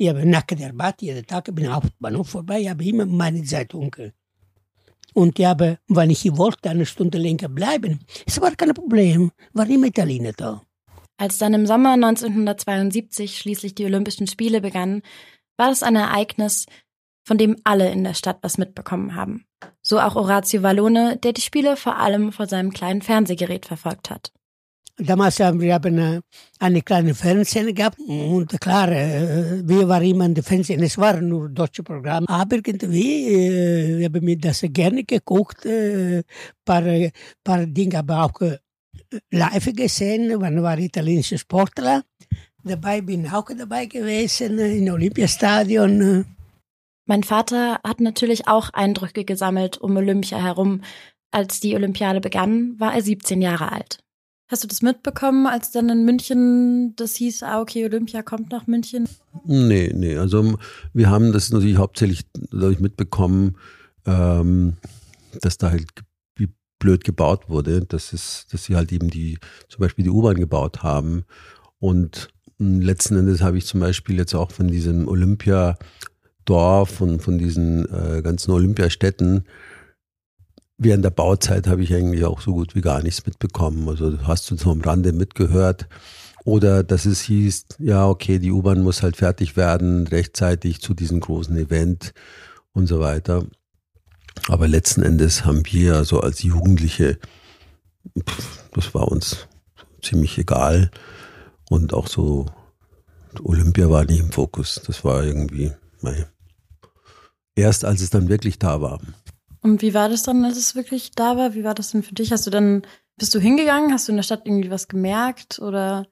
ich 0.00 0.08
habe 0.08 0.24
nach 0.24 0.42
der 0.42 0.68
Arbeit 0.68 1.02
jeden 1.02 1.26
Tag 1.26 1.52
bin 1.52 1.66
am 1.66 1.74
Hauptbahnhof 1.74 2.28
vorbei, 2.28 2.60
ich 2.60 2.68
habe 2.68 2.84
immer 2.84 3.04
meine 3.04 3.42
Zeitung 3.42 3.92
äh, 3.96 4.12
und 5.14 5.38
ich 5.38 5.44
habe, 5.44 5.78
wenn 5.88 6.10
ich 6.10 6.36
wollte, 6.36 6.70
eine 6.70 6.86
Stunde 6.86 7.18
länger 7.18 7.48
bleiben. 7.48 8.00
Es 8.26 8.40
war 8.40 8.54
kein 8.54 8.74
Problem, 8.74 9.32
war 9.52 9.68
immer 9.68 9.86
Italiener 9.86 10.32
da. 10.32 10.62
Als 11.16 11.38
dann 11.38 11.54
im 11.54 11.66
Sommer 11.66 11.94
1972 11.94 13.38
schließlich 13.38 13.74
die 13.74 13.84
Olympischen 13.84 14.26
Spiele 14.26 14.60
begannen, 14.60 15.02
war 15.56 15.68
das 15.68 15.82
ein 15.82 15.96
Ereignis, 15.96 16.66
von 17.26 17.36
dem 17.36 17.56
alle 17.64 17.90
in 17.90 18.04
der 18.04 18.14
Stadt 18.14 18.38
was 18.42 18.56
mitbekommen 18.56 19.14
haben. 19.14 19.44
So 19.82 20.00
auch 20.00 20.16
Orazio 20.16 20.62
Vallone, 20.62 21.16
der 21.16 21.32
die 21.32 21.40
Spiele 21.40 21.76
vor 21.76 21.96
allem 21.96 22.32
vor 22.32 22.46
seinem 22.46 22.72
kleinen 22.72 23.02
Fernsehgerät 23.02 23.66
verfolgt 23.66 24.10
hat. 24.10 24.32
Damals 25.00 25.38
haben 25.38 25.60
wir 25.60 25.74
haben 25.74 26.22
eine 26.58 26.82
kleine 26.82 27.14
Fernsehen 27.14 27.72
gehabt 27.72 28.00
und 28.00 28.60
klar, 28.60 28.90
wir 28.90 29.88
waren 29.88 30.04
immer 30.04 30.26
in 30.26 30.34
der 30.34 30.42
Fernsehen, 30.42 30.82
es 30.82 30.98
waren 30.98 31.28
nur 31.28 31.48
deutsche 31.48 31.84
Programme, 31.84 32.28
aber 32.28 32.56
irgendwie 32.56 33.28
äh, 33.28 34.04
habe 34.04 34.20
mir 34.20 34.36
das 34.36 34.64
gerne 34.72 35.04
geguckt, 35.04 35.64
äh, 35.66 36.24
paar, 36.64 36.82
paar 37.44 37.66
Dinge 37.66 37.98
aber 37.98 38.24
auch 38.24 38.40
live 39.30 39.72
gesehen, 39.72 40.36
man 40.40 40.60
war 40.64 40.78
italienische 40.78 41.38
Sportler, 41.38 42.02
dabei 42.64 43.00
bin 43.00 43.28
auch 43.28 43.46
dabei 43.56 43.86
gewesen 43.86 44.58
im 44.58 44.92
Olympiastadion. 44.92 46.26
Mein 47.06 47.22
Vater 47.22 47.80
hat 47.86 48.00
natürlich 48.00 48.48
auch 48.48 48.70
Eindrücke 48.70 49.24
gesammelt 49.24 49.78
um 49.78 49.96
Olympia 49.96 50.42
herum. 50.42 50.82
Als 51.30 51.60
die 51.60 51.74
Olympiade 51.74 52.20
begann, 52.20 52.78
war 52.80 52.94
er 52.94 53.02
17 53.02 53.40
Jahre 53.40 53.70
alt. 53.70 54.00
Hast 54.48 54.64
du 54.64 54.68
das 54.68 54.80
mitbekommen, 54.80 55.46
als 55.46 55.72
dann 55.72 55.90
in 55.90 56.04
München 56.04 56.96
das 56.96 57.16
hieß, 57.16 57.42
ah, 57.42 57.60
okay, 57.60 57.84
Olympia 57.84 58.22
kommt 58.22 58.50
nach 58.50 58.66
München? 58.66 59.06
Nee, 59.44 59.92
nee. 59.94 60.16
Also 60.16 60.58
wir 60.94 61.10
haben 61.10 61.32
das 61.32 61.50
natürlich 61.50 61.76
hauptsächlich 61.76 62.24
dadurch 62.50 62.80
mitbekommen, 62.80 63.56
ähm, 64.06 64.76
dass 65.42 65.58
da 65.58 65.70
halt 65.70 65.86
blöd 66.78 67.04
gebaut 67.04 67.48
wurde, 67.48 67.84
dass 67.84 68.12
es, 68.12 68.46
dass 68.50 68.64
sie 68.64 68.76
halt 68.76 68.92
eben 68.92 69.10
die, 69.10 69.38
zum 69.68 69.80
Beispiel 69.80 70.04
die 70.04 70.10
U-Bahn 70.10 70.36
gebaut 70.36 70.82
haben. 70.82 71.24
Und 71.78 72.28
letzten 72.58 73.16
Endes 73.16 73.42
habe 73.42 73.58
ich 73.58 73.66
zum 73.66 73.80
Beispiel 73.80 74.16
jetzt 74.16 74.34
auch 74.34 74.50
von 74.50 74.68
diesem 74.68 75.08
Olympiadorf 75.08 77.00
und 77.00 77.20
von 77.20 77.38
diesen 77.38 77.84
äh, 77.92 78.22
ganzen 78.22 78.52
Olympiastädten 78.52 79.44
während 80.78 81.04
der 81.04 81.10
Bauzeit 81.10 81.66
habe 81.66 81.82
ich 81.82 81.92
eigentlich 81.92 82.24
auch 82.24 82.40
so 82.40 82.52
gut 82.52 82.74
wie 82.74 82.80
gar 82.80 83.02
nichts 83.02 83.26
mitbekommen. 83.26 83.88
Also 83.88 84.18
hast 84.22 84.50
du 84.50 84.56
so 84.56 84.70
am 84.70 84.80
Rande 84.80 85.12
mitgehört. 85.12 85.88
Oder 86.44 86.82
dass 86.82 87.04
es 87.04 87.20
hieß, 87.20 87.66
ja, 87.78 88.08
okay, 88.08 88.38
die 88.38 88.52
U-Bahn 88.52 88.82
muss 88.82 89.02
halt 89.02 89.16
fertig 89.16 89.56
werden, 89.56 90.06
rechtzeitig 90.06 90.80
zu 90.80 90.94
diesem 90.94 91.20
großen 91.20 91.56
Event 91.56 92.14
und 92.72 92.86
so 92.86 93.00
weiter. 93.00 93.44
Aber 94.46 94.68
letzten 94.68 95.02
Endes 95.02 95.44
haben 95.44 95.62
wir 95.66 95.96
also 95.96 96.20
als 96.20 96.42
Jugendliche, 96.42 97.18
das 98.72 98.94
war 98.94 99.08
uns 99.08 99.48
ziemlich 100.00 100.38
egal. 100.38 100.90
Und 101.68 101.92
auch 101.92 102.06
so, 102.06 102.46
Olympia 103.42 103.90
war 103.90 104.04
nicht 104.04 104.20
im 104.20 104.32
Fokus. 104.32 104.80
Das 104.86 105.04
war 105.04 105.24
irgendwie, 105.24 105.72
mei. 106.00 106.26
erst 107.56 107.84
als 107.84 108.00
es 108.00 108.10
dann 108.10 108.28
wirklich 108.28 108.58
da 108.58 108.80
war. 108.80 109.00
Und 109.68 109.82
wie 109.82 109.92
war 109.92 110.08
das 110.08 110.22
dann, 110.22 110.44
als 110.46 110.56
es 110.56 110.74
wirklich 110.74 111.10
da 111.14 111.36
war? 111.36 111.54
Wie 111.54 111.62
war 111.62 111.74
das 111.74 111.90
denn 111.90 112.02
für 112.02 112.14
dich? 112.14 112.32
Hast 112.32 112.46
du 112.46 112.50
dann, 112.50 112.82
bist 113.18 113.34
du 113.34 113.38
hingegangen? 113.38 113.92
Hast 113.92 114.08
du 114.08 114.12
in 114.12 114.16
der 114.16 114.22
Stadt 114.22 114.46
irgendwie 114.46 114.70
was 114.70 114.88
gemerkt 114.88 115.58
oder? 115.58 116.06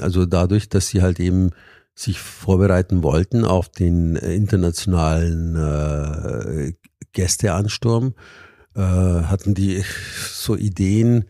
Also 0.00 0.26
dadurch, 0.26 0.68
dass 0.68 0.88
sie 0.88 1.02
halt 1.02 1.20
eben 1.20 1.50
sich 1.94 2.18
vorbereiten 2.18 3.04
wollten 3.04 3.44
auf 3.44 3.68
den 3.68 4.16
äh, 4.16 4.34
internationalen 4.34 5.54
äh, 5.54 6.72
Gästeansturm, 7.12 8.14
äh, 8.74 8.80
hatten 8.80 9.54
die 9.54 9.84
so 10.32 10.56
Ideen, 10.56 11.26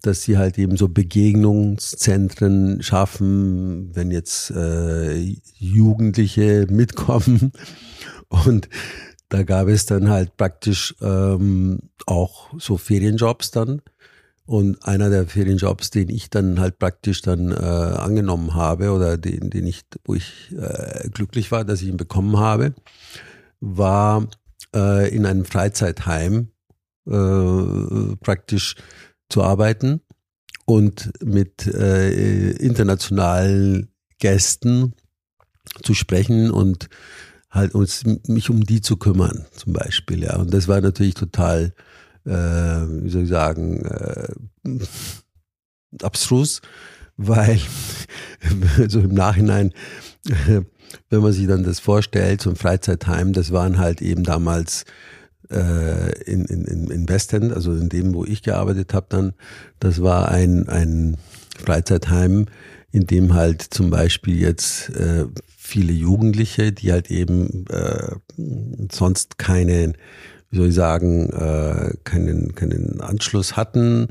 dass 0.00 0.22
sie 0.22 0.38
halt 0.38 0.56
eben 0.56 0.78
so 0.78 0.88
Begegnungszentren 0.88 2.82
schaffen, 2.82 3.94
wenn 3.94 4.10
jetzt 4.10 4.52
äh, 4.52 5.36
Jugendliche 5.58 6.66
mitkommen 6.70 7.52
und 8.30 8.70
da 9.30 9.44
gab 9.44 9.68
es 9.68 9.86
dann 9.86 10.10
halt 10.10 10.36
praktisch 10.36 10.94
ähm, 11.00 11.78
auch 12.06 12.50
so 12.58 12.76
Ferienjobs 12.76 13.52
dann. 13.52 13.80
Und 14.44 14.84
einer 14.84 15.08
der 15.08 15.28
Ferienjobs, 15.28 15.90
den 15.90 16.08
ich 16.08 16.28
dann 16.28 16.58
halt 16.58 16.80
praktisch 16.80 17.22
dann 17.22 17.52
äh, 17.52 17.54
angenommen 17.54 18.54
habe 18.54 18.90
oder 18.90 19.16
den, 19.16 19.48
den 19.48 19.66
ich, 19.68 19.82
wo 20.04 20.16
ich 20.16 20.52
äh, 20.58 21.08
glücklich 21.10 21.52
war, 21.52 21.64
dass 21.64 21.80
ich 21.80 21.88
ihn 21.88 21.96
bekommen 21.96 22.38
habe, 22.38 22.74
war 23.60 24.26
äh, 24.74 25.14
in 25.14 25.24
einem 25.24 25.44
Freizeitheim 25.44 26.48
äh, 27.06 28.16
praktisch 28.20 28.74
zu 29.28 29.44
arbeiten 29.44 30.00
und 30.64 31.12
mit 31.24 31.68
äh, 31.68 32.50
internationalen 32.50 33.92
Gästen 34.18 34.94
zu 35.84 35.94
sprechen 35.94 36.50
und 36.50 36.88
halt 37.50 37.74
uns 37.74 38.04
mich 38.26 38.50
um 38.50 38.64
die 38.64 38.80
zu 38.80 38.96
kümmern, 38.96 39.46
zum 39.52 39.72
Beispiel, 39.72 40.22
ja. 40.22 40.36
Und 40.36 40.54
das 40.54 40.68
war 40.68 40.80
natürlich 40.80 41.14
total, 41.14 41.72
äh, 42.24 42.30
wie 42.30 43.10
soll 43.10 43.22
ich 43.22 43.28
sagen, 43.28 43.84
äh, 43.84 44.28
abstrus, 46.02 46.62
weil 47.16 47.60
so 48.88 49.00
im 49.00 49.14
Nachhinein, 49.14 49.72
wenn 51.08 51.22
man 51.22 51.32
sich 51.32 51.46
dann 51.46 51.64
das 51.64 51.80
vorstellt, 51.80 52.40
so 52.40 52.50
ein 52.50 52.56
Freizeitheim, 52.56 53.32
das 53.32 53.52
waren 53.52 53.78
halt 53.78 54.00
eben 54.00 54.22
damals 54.22 54.84
äh, 55.50 56.22
in, 56.22 56.44
in, 56.44 56.90
in 56.90 57.08
Westend, 57.08 57.52
also 57.52 57.72
in 57.72 57.88
dem, 57.88 58.14
wo 58.14 58.24
ich 58.24 58.42
gearbeitet 58.42 58.94
habe 58.94 59.06
dann, 59.08 59.32
das 59.80 60.02
war 60.02 60.30
ein, 60.30 60.68
ein 60.68 61.16
Freizeitheim, 61.58 62.46
in 62.92 63.06
dem 63.06 63.34
halt 63.34 63.62
zum 63.62 63.90
Beispiel 63.90 64.40
jetzt 64.40 64.90
äh, 64.90 65.26
viele 65.70 65.92
Jugendliche, 65.92 66.72
die 66.72 66.92
halt 66.92 67.10
eben 67.10 67.64
äh, 67.68 68.16
sonst 68.90 69.38
keinen, 69.38 69.96
wie 70.50 70.58
soll 70.58 70.68
ich 70.68 70.74
sagen, 70.74 71.30
äh, 71.30 71.94
keinen, 72.04 72.54
keinen 72.54 73.00
Anschluss 73.00 73.56
hatten. 73.56 74.08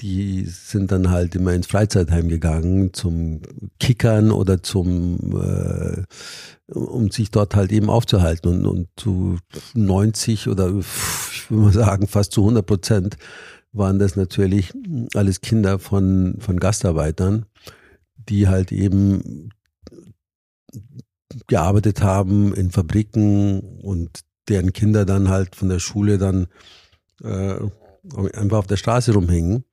Die 0.00 0.44
sind 0.46 0.90
dann 0.90 1.10
halt 1.10 1.34
immer 1.34 1.52
ins 1.52 1.66
Freizeitheim 1.66 2.28
gegangen 2.28 2.92
zum 2.92 3.42
Kickern 3.78 4.30
oder 4.30 4.62
zum, 4.62 5.18
äh, 5.40 6.02
um 6.72 7.10
sich 7.10 7.30
dort 7.30 7.54
halt 7.54 7.72
eben 7.72 7.90
aufzuhalten. 7.90 8.48
Und, 8.48 8.66
und 8.66 8.88
zu 8.96 9.38
90 9.74 10.48
oder 10.48 10.68
ich 10.68 11.50
würde 11.50 11.64
mal 11.64 11.72
sagen 11.72 12.06
fast 12.06 12.32
zu 12.32 12.42
100 12.42 12.64
Prozent 12.64 13.16
waren 13.72 13.98
das 13.98 14.16
natürlich 14.16 14.72
alles 15.14 15.40
Kinder 15.40 15.78
von, 15.78 16.36
von 16.38 16.60
Gastarbeitern, 16.60 17.46
die 18.28 18.46
halt 18.48 18.70
eben 18.70 19.50
gearbeitet 21.46 22.02
haben 22.02 22.54
in 22.54 22.70
Fabriken 22.70 23.60
und 23.80 24.20
deren 24.48 24.72
Kinder 24.72 25.04
dann 25.04 25.28
halt 25.28 25.56
von 25.56 25.68
der 25.68 25.78
Schule 25.78 26.18
dann 26.18 26.46
äh, 27.22 27.56
einfach 28.34 28.58
auf 28.58 28.66
der 28.66 28.76
Straße 28.76 29.12
rumhängen, 29.12 29.64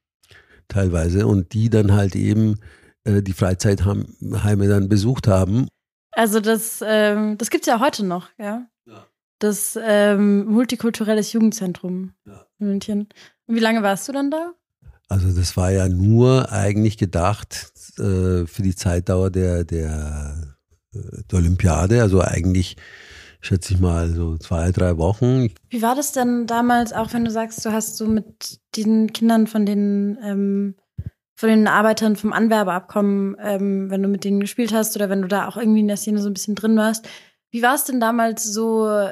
teilweise, 0.67 1.27
und 1.27 1.53
die 1.53 1.69
dann 1.69 1.93
halt 1.93 2.15
eben 2.15 2.59
äh, 3.03 3.21
die 3.21 3.33
Freizeitheime 3.33 4.67
dann 4.67 4.89
besucht 4.89 5.27
haben. 5.27 5.67
Also 6.11 6.39
das, 6.39 6.83
ähm, 6.85 7.37
das 7.37 7.49
gibt 7.49 7.63
es 7.63 7.67
ja 7.67 7.79
heute 7.79 8.05
noch, 8.05 8.29
ja. 8.37 8.67
ja. 8.85 9.05
Das 9.39 9.77
ähm, 9.81 10.45
multikulturelles 10.45 11.33
Jugendzentrum 11.33 12.13
ja. 12.25 12.45
in 12.59 12.67
München. 12.67 13.09
Und 13.47 13.55
wie 13.55 13.59
lange 13.59 13.83
warst 13.83 14.07
du 14.07 14.11
dann 14.11 14.31
da? 14.31 14.53
Also 15.07 15.35
das 15.35 15.57
war 15.57 15.71
ja 15.71 15.89
nur 15.89 16.51
eigentlich 16.51 16.97
gedacht 16.97 17.71
äh, 17.97 18.45
für 18.45 18.61
die 18.61 18.75
Zeitdauer 18.75 19.31
der, 19.31 19.63
der 19.63 20.48
der 21.31 21.39
Olympiade, 21.39 22.01
also 22.01 22.21
eigentlich 22.21 22.77
schätze 23.41 23.73
ich 23.73 23.79
mal 23.79 24.13
so 24.13 24.37
zwei, 24.37 24.71
drei 24.71 24.97
Wochen. 24.97 25.49
Wie 25.69 25.81
war 25.81 25.95
das 25.95 26.11
denn 26.11 26.45
damals, 26.45 26.93
auch 26.93 27.13
wenn 27.13 27.25
du 27.25 27.31
sagst, 27.31 27.65
du 27.65 27.71
hast 27.71 27.97
so 27.97 28.05
mit 28.05 28.59
den 28.75 29.13
Kindern 29.13 29.47
von 29.47 29.65
den, 29.65 30.17
ähm, 30.23 30.75
von 31.35 31.49
den 31.49 31.67
Arbeitern 31.67 32.17
vom 32.17 32.33
Anwerbeabkommen, 32.33 33.37
ähm, 33.41 33.89
wenn 33.89 34.03
du 34.03 34.09
mit 34.09 34.25
denen 34.25 34.41
gespielt 34.41 34.73
hast 34.73 34.95
oder 34.95 35.09
wenn 35.09 35.21
du 35.21 35.27
da 35.27 35.47
auch 35.47 35.55
irgendwie 35.55 35.79
in 35.79 35.87
der 35.87 35.97
Szene 35.97 36.21
so 36.21 36.27
ein 36.27 36.33
bisschen 36.33 36.55
drin 36.55 36.75
warst, 36.75 37.07
wie 37.51 37.61
war 37.61 37.75
es 37.75 37.85
denn 37.85 37.99
damals 37.99 38.43
so 38.43 39.09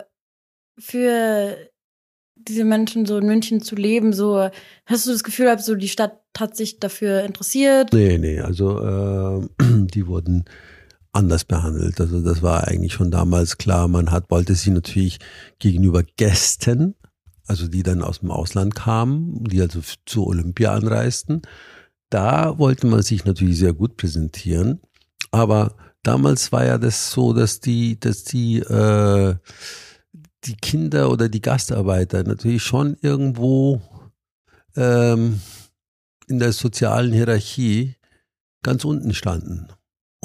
für 0.78 1.56
diese 2.36 2.66
Menschen 2.66 3.06
so 3.06 3.18
in 3.18 3.26
München 3.26 3.62
zu 3.62 3.76
leben? 3.76 4.14
So 4.14 4.50
hast 4.86 5.08
du 5.08 5.12
das 5.12 5.24
Gefühl, 5.24 5.58
so 5.60 5.76
die 5.76 5.88
Stadt 5.88 6.20
hat 6.38 6.56
sich 6.56 6.80
dafür 6.80 7.24
interessiert? 7.24 7.94
Nee, 7.94 8.18
nee, 8.18 8.40
also 8.40 8.80
äh, 8.80 9.48
die 9.64 10.06
wurden 10.06 10.46
anders 11.18 11.44
behandelt. 11.44 12.00
Also 12.00 12.22
das 12.22 12.42
war 12.42 12.68
eigentlich 12.68 12.94
schon 12.94 13.12
damals 13.12 13.58
klar. 13.58 13.88
Man 13.88 14.12
hat, 14.12 14.30
wollte 14.30 14.56
sie 14.56 14.70
natürlich 14.70 15.20
gegenüber 15.60 16.04
Gästen, 16.04 16.96
also 17.48 17.68
die 17.68 17.84
dann 17.84 18.04
aus 18.04 18.20
dem 18.20 18.32
Ausland 18.32 18.76
kamen, 18.76 19.44
die 19.46 19.62
also 19.62 19.82
zur 20.06 20.28
Olympia 20.28 20.74
anreisten, 20.74 21.42
da 22.10 22.58
wollte 22.58 22.88
man 22.88 23.02
sich 23.02 23.26
natürlich 23.26 23.58
sehr 23.58 23.74
gut 23.74 23.98
präsentieren. 23.98 24.80
Aber 25.32 25.76
damals 26.04 26.52
war 26.52 26.66
ja 26.66 26.78
das 26.78 27.12
so, 27.12 27.34
dass 27.34 27.60
die, 27.60 28.00
dass 28.00 28.24
die, 28.24 28.60
äh, 28.60 29.36
die 30.46 30.56
Kinder 30.56 31.10
oder 31.12 31.28
die 31.28 31.42
Gastarbeiter 31.42 32.24
natürlich 32.24 32.64
schon 32.64 32.96
irgendwo 33.02 33.82
ähm, 34.76 35.42
in 36.28 36.40
der 36.40 36.54
sozialen 36.54 37.12
Hierarchie 37.12 37.96
ganz 38.64 38.86
unten 38.86 39.14
standen. 39.14 39.68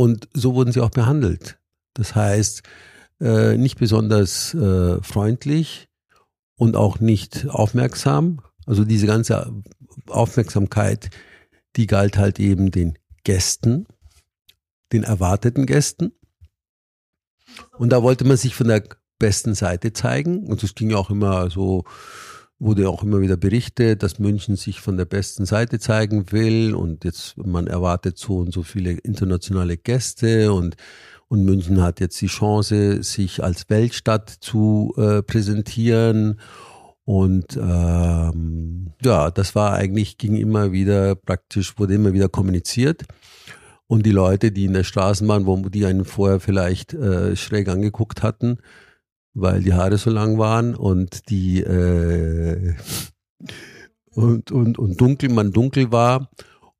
Und 0.02 0.28
so 0.34 0.56
wurden 0.56 0.72
sie 0.72 0.80
auch 0.80 0.90
behandelt. 0.90 1.60
Das 1.94 2.16
heißt, 2.16 2.64
äh, 3.20 3.56
nicht 3.56 3.78
besonders 3.78 4.52
äh, 4.52 5.00
freundlich 5.00 5.86
und 6.56 6.74
auch 6.74 6.98
nicht 6.98 7.46
aufmerksam. 7.48 8.40
Also 8.66 8.84
diese 8.84 9.06
ganze 9.06 9.62
Aufmerksamkeit, 10.08 11.10
die 11.76 11.86
galt 11.86 12.18
halt 12.18 12.40
eben 12.40 12.72
den 12.72 12.98
Gästen, 13.22 13.86
den 14.92 15.04
erwarteten 15.04 15.66
Gästen. 15.66 16.10
Und 17.78 17.90
da 17.90 18.02
wollte 18.02 18.24
man 18.24 18.36
sich 18.36 18.56
von 18.56 18.66
der 18.66 18.82
besten 19.20 19.54
Seite 19.54 19.92
zeigen. 19.92 20.48
Und 20.48 20.64
es 20.64 20.74
ging 20.74 20.90
ja 20.90 20.96
auch 20.96 21.10
immer 21.10 21.48
so, 21.48 21.84
wurde 22.62 22.88
auch 22.88 23.02
immer 23.02 23.20
wieder 23.20 23.36
berichtet, 23.36 24.02
dass 24.02 24.18
München 24.18 24.56
sich 24.56 24.80
von 24.80 24.96
der 24.96 25.04
besten 25.04 25.46
Seite 25.46 25.78
zeigen 25.80 26.30
will. 26.30 26.74
Und 26.74 27.04
jetzt, 27.04 27.36
man 27.36 27.66
erwartet 27.66 28.18
so 28.18 28.38
und 28.38 28.52
so 28.52 28.62
viele 28.62 28.92
internationale 28.92 29.76
Gäste 29.76 30.52
und 30.52 30.76
und 31.32 31.46
München 31.46 31.80
hat 31.80 31.98
jetzt 31.98 32.20
die 32.20 32.26
Chance, 32.26 33.02
sich 33.02 33.42
als 33.42 33.70
Weltstadt 33.70 34.28
zu 34.28 34.92
äh, 34.98 35.22
präsentieren. 35.22 36.38
Und 37.06 37.56
ähm, 37.56 38.92
ja, 39.02 39.30
das 39.30 39.54
war 39.54 39.72
eigentlich, 39.72 40.18
ging 40.18 40.36
immer 40.36 40.72
wieder 40.72 41.14
praktisch, 41.14 41.78
wurde 41.78 41.94
immer 41.94 42.12
wieder 42.12 42.28
kommuniziert. 42.28 43.04
Und 43.86 44.04
die 44.04 44.10
Leute, 44.12 44.52
die 44.52 44.66
in 44.66 44.74
der 44.74 44.84
Straßenbahn, 44.84 45.46
wo 45.46 45.56
die 45.70 45.86
einen 45.86 46.04
vorher 46.04 46.38
vielleicht 46.38 46.92
äh, 46.92 47.34
schräg 47.34 47.68
angeguckt 47.68 48.22
hatten, 48.22 48.58
weil 49.34 49.62
die 49.62 49.74
Haare 49.74 49.98
so 49.98 50.10
lang 50.10 50.38
waren 50.38 50.74
und 50.74 51.28
die 51.30 51.62
äh, 51.62 52.74
und, 54.10 54.50
und, 54.52 54.78
und 54.78 55.00
dunkel, 55.00 55.30
man 55.30 55.52
dunkel 55.52 55.90
war 55.90 56.30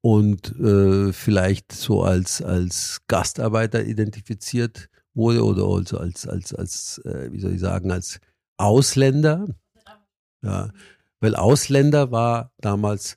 und 0.00 0.54
äh, 0.60 1.12
vielleicht 1.12 1.72
so 1.72 2.02
als, 2.02 2.42
als 2.42 3.00
Gastarbeiter 3.08 3.84
identifiziert 3.84 4.88
wurde 5.14 5.44
oder 5.44 5.64
also 5.64 5.98
als, 5.98 6.26
als, 6.26 6.54
als 6.54 6.98
äh, 7.04 7.32
wie 7.32 7.40
soll 7.40 7.54
ich 7.54 7.60
sagen, 7.60 7.90
als 7.90 8.20
Ausländer. 8.58 9.46
Ja, 10.42 10.70
weil 11.20 11.36
Ausländer 11.36 12.10
war 12.10 12.52
damals 12.58 13.16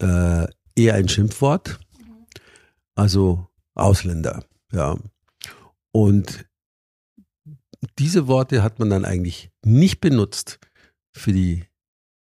äh, 0.00 0.46
eher 0.74 0.94
ein 0.94 1.08
Schimpfwort 1.08 1.78
also 2.94 3.48
Ausländer, 3.74 4.44
ja. 4.72 4.96
Und 5.92 6.46
diese 7.98 8.26
Worte 8.26 8.62
hat 8.62 8.78
man 8.78 8.90
dann 8.90 9.04
eigentlich 9.04 9.50
nicht 9.64 10.00
benutzt 10.00 10.58
für 11.12 11.32
die 11.32 11.64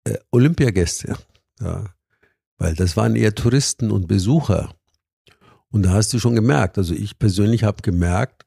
äh, 0.04 0.18
Olympiagäste, 0.30 1.16
ja, 1.60 1.84
weil 2.58 2.74
das 2.74 2.96
waren 2.96 3.16
eher 3.16 3.34
Touristen 3.34 3.90
und 3.90 4.06
Besucher. 4.06 4.74
Und 5.70 5.82
da 5.82 5.90
hast 5.90 6.12
du 6.12 6.20
schon 6.20 6.34
gemerkt, 6.34 6.78
also 6.78 6.94
ich 6.94 7.18
persönlich 7.18 7.64
habe 7.64 7.82
gemerkt, 7.82 8.44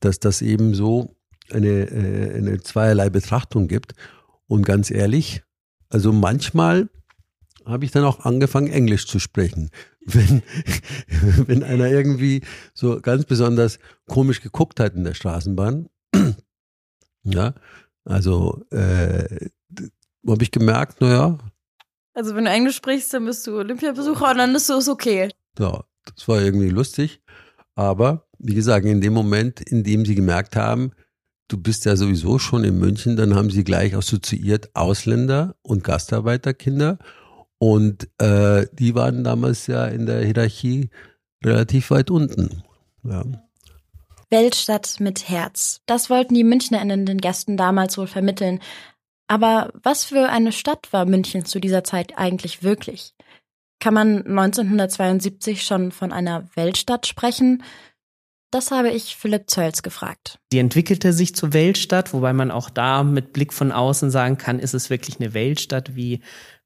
dass 0.00 0.20
das 0.20 0.42
eben 0.42 0.74
so 0.74 1.16
eine, 1.50 1.90
äh, 1.90 2.36
eine 2.36 2.60
zweierlei 2.60 3.10
Betrachtung 3.10 3.68
gibt. 3.68 3.94
Und 4.46 4.64
ganz 4.64 4.90
ehrlich, 4.90 5.42
also 5.88 6.12
manchmal 6.12 6.88
habe 7.64 7.84
ich 7.84 7.90
dann 7.90 8.04
auch 8.04 8.20
angefangen, 8.20 8.68
Englisch 8.68 9.06
zu 9.06 9.18
sprechen. 9.18 9.70
Wenn, 10.04 10.42
wenn 11.46 11.62
einer 11.62 11.86
irgendwie 11.86 12.42
so 12.74 13.00
ganz 13.00 13.24
besonders 13.24 13.78
komisch 14.08 14.40
geguckt 14.40 14.80
hat 14.80 14.94
in 14.94 15.04
der 15.04 15.14
Straßenbahn, 15.14 15.88
ja, 17.24 17.54
also 18.04 18.64
äh, 18.70 19.48
habe 20.26 20.42
ich 20.42 20.50
gemerkt, 20.50 21.00
naja. 21.00 21.38
Also 22.14 22.34
wenn 22.34 22.44
du 22.44 22.50
Englisch 22.50 22.76
sprichst, 22.76 23.14
dann 23.14 23.24
bist 23.24 23.46
du 23.46 23.58
Olympiabesucher 23.58 24.30
und 24.32 24.38
dann 24.38 24.54
ist 24.54 24.68
es 24.68 24.88
okay. 24.88 25.30
Ja, 25.58 25.84
das 26.04 26.28
war 26.28 26.40
irgendwie 26.40 26.68
lustig. 26.68 27.22
Aber 27.74 28.26
wie 28.38 28.54
gesagt, 28.54 28.84
in 28.84 29.00
dem 29.00 29.14
Moment, 29.14 29.60
in 29.60 29.82
dem 29.82 30.04
sie 30.04 30.14
gemerkt 30.14 30.56
haben, 30.56 30.92
du 31.48 31.56
bist 31.58 31.84
ja 31.84 31.96
sowieso 31.96 32.38
schon 32.38 32.64
in 32.64 32.78
München, 32.78 33.16
dann 33.16 33.34
haben 33.34 33.50
sie 33.50 33.64
gleich 33.64 33.94
assoziiert 33.96 34.70
Ausländer 34.74 35.56
und 35.62 35.84
Gastarbeiterkinder 35.84 36.98
und 37.58 38.08
äh, 38.20 38.66
die 38.72 38.94
waren 38.94 39.22
damals 39.22 39.66
ja 39.68 39.86
in 39.86 40.06
der 40.06 40.24
Hierarchie 40.24 40.90
relativ 41.44 41.90
weit 41.90 42.10
unten. 42.10 42.62
Ja. 43.04 43.24
Weltstadt 44.32 44.98
mit 44.98 45.28
Herz. 45.28 45.82
Das 45.86 46.10
wollten 46.10 46.34
die 46.34 46.42
MünchnerInnen 46.42 47.06
den 47.06 47.18
Gästen 47.18 47.56
damals 47.56 47.96
wohl 47.98 48.08
vermitteln. 48.08 48.58
Aber 49.28 49.70
was 49.82 50.04
für 50.04 50.28
eine 50.28 50.50
Stadt 50.50 50.92
war 50.92 51.04
München 51.04 51.44
zu 51.44 51.60
dieser 51.60 51.84
Zeit 51.84 52.18
eigentlich 52.18 52.64
wirklich? 52.64 53.14
Kann 53.78 53.94
man 53.94 54.26
1972 54.26 55.62
schon 55.62 55.92
von 55.92 56.12
einer 56.12 56.48
Weltstadt 56.54 57.06
sprechen? 57.06 57.62
Das 58.50 58.70
habe 58.70 58.90
ich 58.90 59.16
Philipp 59.16 59.48
Zölz 59.48 59.82
gefragt. 59.82 60.38
Die 60.52 60.58
entwickelte 60.58 61.12
sich 61.12 61.34
zur 61.34 61.52
Weltstadt, 61.52 62.12
wobei 62.12 62.32
man 62.32 62.50
auch 62.50 62.68
da 62.68 63.02
mit 63.02 63.32
Blick 63.32 63.52
von 63.52 63.72
außen 63.72 64.10
sagen 64.10 64.36
kann, 64.36 64.58
ist 64.58 64.74
es 64.74 64.90
wirklich 64.90 65.20
eine 65.20 65.34
Weltstadt, 65.34 65.94
wie 65.96 66.20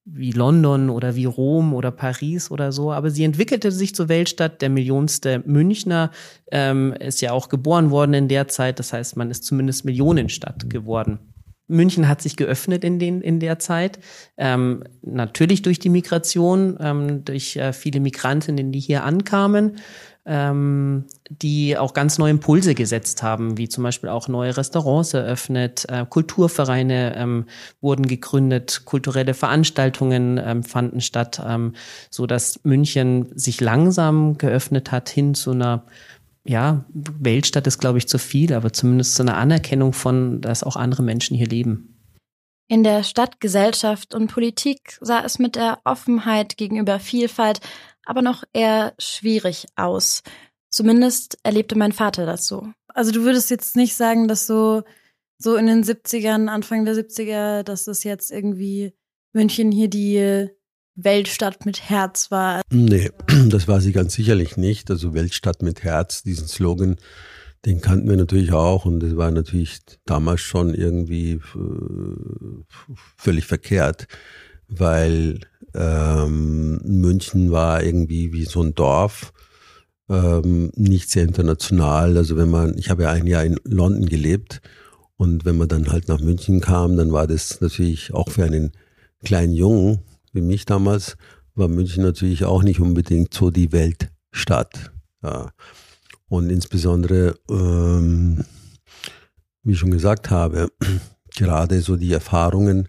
wie 0.08 0.30
London 0.30 0.88
oder 0.88 1.16
wie 1.16 1.24
Rom 1.24 1.74
oder 1.74 1.90
Paris 1.90 2.50
oder 2.50 2.70
so, 2.70 2.92
aber 2.92 3.10
sie 3.10 3.24
entwickelte 3.24 3.72
sich 3.72 3.94
zur 3.94 4.08
Weltstadt. 4.08 4.62
Der 4.62 4.70
millionste 4.70 5.42
Münchner 5.44 6.12
ähm, 6.52 6.92
ist 6.92 7.20
ja 7.20 7.32
auch 7.32 7.48
geboren 7.48 7.90
worden 7.90 8.14
in 8.14 8.28
der 8.28 8.46
Zeit. 8.46 8.78
Das 8.78 8.92
heißt, 8.92 9.16
man 9.16 9.30
ist 9.30 9.44
zumindest 9.44 9.84
Millionenstadt 9.84 10.70
geworden. 10.70 11.18
München 11.68 12.06
hat 12.06 12.22
sich 12.22 12.36
geöffnet 12.36 12.84
in, 12.84 13.00
den, 13.00 13.20
in 13.20 13.40
der 13.40 13.58
Zeit. 13.58 13.98
Ähm, 14.36 14.84
natürlich 15.02 15.62
durch 15.62 15.80
die 15.80 15.88
Migration, 15.88 16.76
ähm, 16.78 17.24
durch 17.24 17.56
äh, 17.56 17.72
viele 17.72 17.98
Migrantinnen, 17.98 18.70
die 18.70 18.78
hier 18.78 19.02
ankamen 19.02 19.78
ähm, 20.26 21.04
die 21.30 21.78
auch 21.78 21.94
ganz 21.94 22.18
neue 22.18 22.32
Impulse 22.32 22.74
gesetzt 22.74 23.22
haben, 23.22 23.56
wie 23.58 23.68
zum 23.68 23.84
Beispiel 23.84 24.10
auch 24.10 24.26
neue 24.26 24.56
Restaurants 24.56 25.14
eröffnet, 25.14 25.86
äh, 25.88 26.04
Kulturvereine 26.08 27.16
ähm, 27.16 27.46
wurden 27.80 28.06
gegründet, 28.06 28.82
kulturelle 28.84 29.34
Veranstaltungen 29.34 30.40
ähm, 30.44 30.64
fanden 30.64 31.00
statt, 31.00 31.40
ähm, 31.46 31.74
so 32.10 32.26
dass 32.26 32.60
München 32.64 33.28
sich 33.38 33.60
langsam 33.60 34.36
geöffnet 34.36 34.90
hat 34.90 35.08
hin 35.08 35.34
zu 35.34 35.52
einer 35.52 35.84
ja, 36.44 36.84
Weltstadt 36.92 37.66
ist, 37.66 37.78
glaube 37.78 37.98
ich, 37.98 38.08
zu 38.08 38.18
viel, 38.18 38.52
aber 38.52 38.72
zumindest 38.72 39.16
zu 39.16 39.22
einer 39.22 39.36
Anerkennung 39.36 39.92
von, 39.92 40.40
dass 40.40 40.62
auch 40.62 40.76
andere 40.76 41.02
Menschen 41.02 41.36
hier 41.36 41.48
leben. 41.48 41.96
In 42.68 42.82
der 42.82 43.04
Stadt, 43.04 43.40
Gesellschaft 43.40 44.14
und 44.14 44.26
Politik 44.26 44.98
sah 45.00 45.22
es 45.24 45.38
mit 45.38 45.54
der 45.54 45.78
Offenheit 45.84 46.56
gegenüber 46.56 46.98
Vielfalt 46.98 47.60
aber 48.06 48.22
noch 48.22 48.44
eher 48.52 48.94
schwierig 48.98 49.66
aus. 49.76 50.22
Zumindest 50.70 51.38
erlebte 51.42 51.76
mein 51.76 51.92
Vater 51.92 52.26
das 52.26 52.46
so. 52.46 52.68
Also 52.88 53.12
du 53.12 53.22
würdest 53.22 53.50
jetzt 53.50 53.76
nicht 53.76 53.94
sagen, 53.94 54.28
dass 54.28 54.46
so, 54.46 54.82
so 55.38 55.56
in 55.56 55.66
den 55.66 55.84
70ern, 55.84 56.48
Anfang 56.48 56.84
der 56.84 56.94
70er, 56.94 57.62
dass 57.62 57.84
das 57.84 58.04
jetzt 58.04 58.30
irgendwie 58.30 58.94
München 59.32 59.70
hier 59.70 59.88
die 59.88 60.48
Weltstadt 60.94 61.66
mit 61.66 61.88
Herz 61.88 62.30
war. 62.30 62.62
Nee, 62.70 63.10
das 63.48 63.68
war 63.68 63.80
sie 63.80 63.92
ganz 63.92 64.14
sicherlich 64.14 64.56
nicht. 64.56 64.90
Also 64.90 65.14
Weltstadt 65.14 65.62
mit 65.62 65.84
Herz, 65.84 66.22
diesen 66.22 66.48
Slogan, 66.48 66.96
den 67.64 67.80
kannten 67.80 68.08
wir 68.08 68.16
natürlich 68.16 68.52
auch 68.52 68.84
und 68.86 69.00
das 69.00 69.16
war 69.16 69.30
natürlich 69.30 69.80
damals 70.04 70.40
schon 70.40 70.72
irgendwie 70.72 71.32
äh, 71.32 72.64
völlig 73.16 73.44
verkehrt, 73.44 74.06
weil 74.68 75.40
ähm, 75.74 76.80
München 76.84 77.50
war 77.50 77.82
irgendwie 77.82 78.32
wie 78.32 78.44
so 78.44 78.62
ein 78.62 78.74
Dorf, 78.74 79.32
ähm, 80.08 80.70
nicht 80.74 81.10
sehr 81.10 81.24
international. 81.24 82.16
Also 82.16 82.36
wenn 82.36 82.50
man, 82.50 82.78
ich 82.78 82.90
habe 82.90 83.04
ja 83.04 83.10
ein 83.10 83.26
Jahr 83.26 83.44
in 83.44 83.58
London 83.64 84.06
gelebt 84.06 84.60
und 85.16 85.44
wenn 85.44 85.56
man 85.56 85.68
dann 85.68 85.90
halt 85.90 86.08
nach 86.08 86.20
München 86.20 86.60
kam, 86.60 86.96
dann 86.96 87.12
war 87.12 87.26
das 87.26 87.60
natürlich 87.60 88.12
auch 88.14 88.30
für 88.30 88.44
einen 88.44 88.72
kleinen 89.24 89.54
Jungen 89.54 90.00
wie 90.36 90.42
mich 90.42 90.66
damals, 90.66 91.16
war 91.56 91.66
München 91.66 92.04
natürlich 92.04 92.44
auch 92.44 92.62
nicht 92.62 92.78
unbedingt 92.78 93.34
so 93.34 93.50
die 93.50 93.72
Weltstadt. 93.72 94.92
Ja. 95.22 95.50
Und 96.28 96.50
insbesondere, 96.50 97.36
ähm, 97.50 98.44
wie 99.62 99.72
ich 99.72 99.78
schon 99.78 99.90
gesagt 99.90 100.30
habe, 100.30 100.68
gerade 101.36 101.80
so 101.80 101.96
die 101.96 102.12
Erfahrungen, 102.12 102.88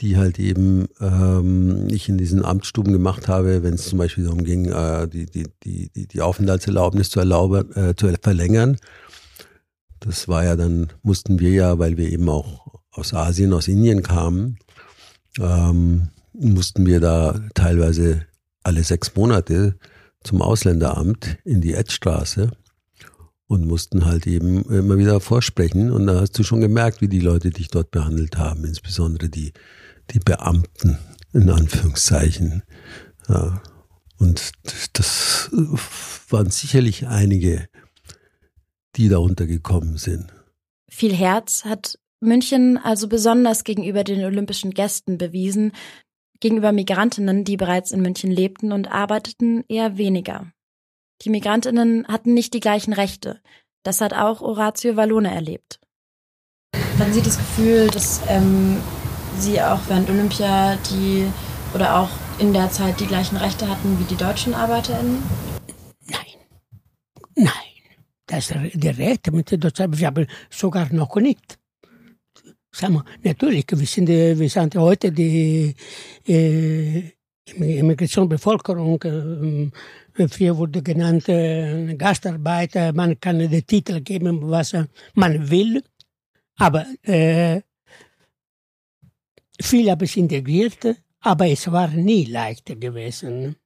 die 0.00 0.16
halt 0.16 0.38
eben 0.38 0.86
ähm, 1.00 1.88
ich 1.90 2.08
in 2.08 2.18
diesen 2.18 2.44
Amtsstuben 2.44 2.92
gemacht 2.92 3.28
habe, 3.28 3.62
wenn 3.62 3.74
es 3.74 3.88
zum 3.88 3.98
Beispiel 3.98 4.24
darum 4.24 4.44
ging, 4.44 4.66
äh, 4.66 5.08
die, 5.08 5.26
die, 5.26 5.46
die, 5.64 6.06
die 6.06 6.20
Aufenthaltserlaubnis 6.20 7.10
zu, 7.10 7.20
erlauben, 7.20 7.74
äh, 7.74 7.94
zu 7.94 8.12
verlängern. 8.20 8.76
Das 10.00 10.28
war 10.28 10.44
ja 10.44 10.56
dann, 10.56 10.92
mussten 11.02 11.40
wir 11.40 11.50
ja, 11.50 11.78
weil 11.78 11.96
wir 11.96 12.10
eben 12.10 12.28
auch 12.28 12.66
aus 12.90 13.14
Asien, 13.14 13.52
aus 13.52 13.68
Indien 13.68 14.02
kamen, 14.02 14.58
ähm, 15.38 16.08
mussten 16.32 16.86
wir 16.86 17.00
da 17.00 17.40
teilweise 17.54 18.26
alle 18.62 18.84
sechs 18.84 19.14
Monate 19.16 19.76
zum 20.22 20.42
Ausländeramt 20.42 21.38
in 21.44 21.60
die 21.60 21.74
Edstraße 21.74 22.50
und 23.46 23.66
mussten 23.66 24.04
halt 24.04 24.26
eben 24.26 24.62
immer 24.64 24.98
wieder 24.98 25.20
vorsprechen. 25.20 25.90
Und 25.90 26.06
da 26.06 26.20
hast 26.20 26.38
du 26.38 26.42
schon 26.42 26.60
gemerkt, 26.60 27.00
wie 27.00 27.08
die 27.08 27.20
Leute 27.20 27.50
dich 27.50 27.68
dort 27.68 27.90
behandelt 27.90 28.36
haben, 28.36 28.64
insbesondere 28.64 29.28
die 29.28 29.52
die 30.10 30.20
Beamten, 30.20 30.98
in 31.32 31.50
Anführungszeichen. 31.50 32.62
Ja. 33.28 33.62
Und 34.18 34.52
das 34.94 35.50
waren 36.30 36.50
sicherlich 36.50 37.06
einige, 37.06 37.68
die 38.96 39.08
da 39.08 39.18
untergekommen 39.18 39.98
sind. 39.98 40.32
Viel 40.88 41.14
Herz 41.14 41.64
hat 41.64 41.98
München 42.20 42.78
also 42.78 43.08
besonders 43.08 43.64
gegenüber 43.64 44.04
den 44.04 44.24
olympischen 44.24 44.72
Gästen 44.72 45.18
bewiesen, 45.18 45.72
gegenüber 46.40 46.72
Migrantinnen, 46.72 47.44
die 47.44 47.56
bereits 47.56 47.90
in 47.90 48.00
München 48.00 48.30
lebten 48.30 48.72
und 48.72 48.90
arbeiteten, 48.90 49.64
eher 49.68 49.98
weniger. 49.98 50.50
Die 51.22 51.30
Migrantinnen 51.30 52.06
hatten 52.08 52.34
nicht 52.34 52.54
die 52.54 52.60
gleichen 52.60 52.92
Rechte. 52.92 53.40
Das 53.82 54.00
hat 54.00 54.14
auch 54.14 54.40
Orazio 54.40 54.96
Vallone 54.96 55.32
erlebt. 55.32 55.80
Hatten 56.98 57.12
Sie 57.12 57.22
das 57.22 57.36
Gefühl, 57.36 57.88
dass 57.88 58.20
ähm, 58.28 58.78
Sie 59.38 59.60
auch 59.60 59.80
während 59.88 60.08
Olympia 60.10 60.76
die 60.90 61.26
oder 61.74 61.98
auch 61.98 62.08
in 62.38 62.52
der 62.52 62.70
Zeit 62.70 63.00
die 63.00 63.06
gleichen 63.06 63.36
Rechte 63.36 63.68
hatten 63.68 63.98
wie 63.98 64.04
die 64.04 64.16
deutschen 64.16 64.54
ArbeiterInnen? 64.54 65.22
Nein. 66.06 66.20
Nein. 67.34 67.52
Das, 68.26 68.52
die 68.74 68.88
Rechte 68.88 69.30
mit 69.30 69.50
der 69.50 69.58
Deutschen, 69.58 69.96
wir 69.98 70.06
haben 70.06 70.26
sogar 70.50 70.92
noch 70.92 71.14
nicht. 71.16 71.58
Sagen 72.72 72.94
wir, 72.94 73.04
natürlich, 73.22 73.66
wir 73.70 73.86
sind, 73.86 74.08
wir 74.08 74.50
sind 74.50 74.74
heute 74.76 75.12
die 75.12 75.74
äh, 76.26 77.02
Immigrationsbevölkerung. 77.54 79.02
Äh, 79.02 80.28
früher 80.28 80.56
wurde 80.56 80.82
genannt 80.82 81.28
äh, 81.28 81.94
Gastarbeiter. 81.94 82.92
Man 82.92 83.18
kann 83.20 83.38
den 83.38 83.66
Titel 83.66 84.00
geben, 84.00 84.40
was 84.42 84.74
man 85.14 85.50
will. 85.50 85.82
Aber 86.58 86.86
äh, 87.02 87.60
viele 89.60 89.92
haben 89.92 90.04
es 90.04 90.16
integriert, 90.16 90.96
aber 91.20 91.48
es 91.48 91.70
war 91.70 91.88
nie 91.88 92.24
leichter 92.24 92.76
gewesen. 92.76 93.56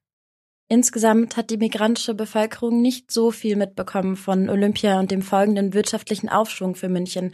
Insgesamt 0.67 1.35
hat 1.35 1.49
die 1.49 1.57
migrantische 1.57 2.13
Bevölkerung 2.13 2.81
nicht 2.81 3.11
so 3.11 3.31
viel 3.31 3.57
mitbekommen 3.57 4.15
von 4.15 4.49
Olympia 4.49 4.99
und 4.99 5.11
dem 5.11 5.21
folgenden 5.21 5.73
wirtschaftlichen 5.73 6.29
Aufschwung 6.29 6.75
für 6.75 6.87
München. 6.87 7.33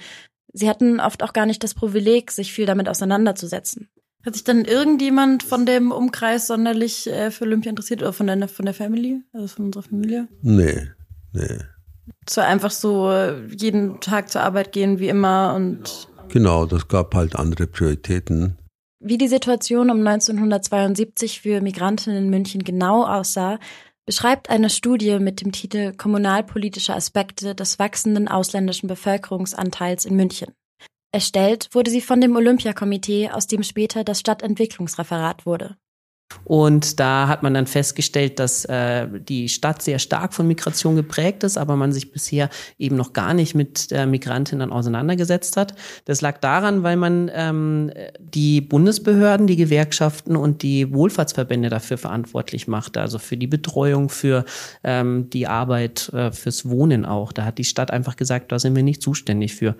Sie 0.53 0.67
hatten 0.67 0.99
oft 0.99 1.21
auch 1.21 1.33
gar 1.33 1.45
nicht 1.45 1.63
das 1.63 1.75
Privileg, 1.75 2.31
sich 2.31 2.51
viel 2.51 2.65
damit 2.65 2.89
auseinanderzusetzen. 2.89 3.89
Hat 4.25 4.33
sich 4.33 4.43
dann 4.43 4.65
irgendjemand 4.65 5.43
von 5.43 5.65
dem 5.65 5.91
Umkreis 5.91 6.47
sonderlich 6.47 7.07
äh, 7.07 7.29
für 7.29 7.45
Olympia 7.45 7.69
interessiert 7.69 8.01
oder 8.01 8.11
von 8.11 8.27
der, 8.27 8.47
von 8.47 8.65
der 8.65 8.73
Family, 8.73 9.21
also 9.33 9.47
von 9.47 9.65
unserer 9.65 9.83
Familie? 9.83 10.27
Nee, 10.41 10.87
nee. 11.31 11.59
War 12.35 12.45
einfach 12.45 12.71
so, 12.71 13.09
äh, 13.11 13.45
jeden 13.55 14.01
Tag 14.01 14.29
zur 14.29 14.41
Arbeit 14.41 14.71
gehen 14.71 14.99
wie 14.99 15.09
immer 15.09 15.53
und. 15.55 16.09
Genau, 16.29 16.65
das 16.65 16.87
gab 16.87 17.15
halt 17.15 17.35
andere 17.35 17.67
Prioritäten. 17.67 18.57
Wie 18.99 19.17
die 19.17 19.27
Situation 19.27 19.89
um 19.89 20.05
1972 20.05 21.41
für 21.41 21.61
Migrantinnen 21.61 22.25
in 22.25 22.29
München 22.29 22.63
genau 22.63 23.05
aussah, 23.05 23.59
beschreibt 24.05 24.49
eine 24.49 24.69
Studie 24.69 25.19
mit 25.19 25.41
dem 25.41 25.51
Titel 25.51 25.93
Kommunalpolitische 25.93 26.95
Aspekte 26.95 27.53
des 27.53 27.77
wachsenden 27.77 28.27
ausländischen 28.27 28.87
Bevölkerungsanteils 28.87 30.05
in 30.05 30.15
München. 30.15 30.53
Erstellt 31.11 31.69
wurde 31.73 31.91
sie 31.91 32.01
von 32.01 32.21
dem 32.21 32.35
Olympiakomitee, 32.35 33.29
aus 33.29 33.47
dem 33.47 33.63
später 33.63 34.03
das 34.03 34.19
Stadtentwicklungsreferat 34.19 35.45
wurde. 35.45 35.77
Und 36.43 36.99
da 36.99 37.27
hat 37.27 37.43
man 37.43 37.53
dann 37.53 37.67
festgestellt, 37.67 38.39
dass 38.39 38.65
äh, 38.65 39.07
die 39.19 39.49
Stadt 39.49 39.81
sehr 39.81 39.99
stark 39.99 40.33
von 40.33 40.47
Migration 40.47 40.95
geprägt 40.95 41.43
ist, 41.43 41.57
aber 41.57 41.75
man 41.75 41.91
sich 41.91 42.11
bisher 42.11 42.49
eben 42.77 42.95
noch 42.95 43.13
gar 43.13 43.33
nicht 43.33 43.55
mit 43.55 43.91
äh, 43.91 44.05
Migrantinnen 44.05 44.71
auseinandergesetzt 44.71 45.57
hat. 45.57 45.73
Das 46.05 46.21
lag 46.21 46.39
daran, 46.39 46.83
weil 46.83 46.95
man 46.95 47.29
ähm, 47.33 47.91
die 48.19 48.61
Bundesbehörden, 48.61 49.47
die 49.47 49.55
Gewerkschaften 49.55 50.35
und 50.35 50.63
die 50.63 50.93
Wohlfahrtsverbände 50.93 51.69
dafür 51.69 51.97
verantwortlich 51.97 52.67
machte, 52.67 53.01
also 53.01 53.19
für 53.19 53.37
die 53.37 53.47
Betreuung, 53.47 54.09
für 54.09 54.45
ähm, 54.83 55.29
die 55.29 55.47
Arbeit, 55.47 56.09
äh, 56.13 56.31
fürs 56.31 56.69
Wohnen 56.69 57.05
auch. 57.05 57.31
Da 57.31 57.45
hat 57.45 57.57
die 57.57 57.65
Stadt 57.65 57.91
einfach 57.91 58.15
gesagt, 58.15 58.51
da 58.51 58.59
sind 58.59 58.75
wir 58.75 58.83
nicht 58.83 59.01
zuständig 59.01 59.55
für. 59.55 59.75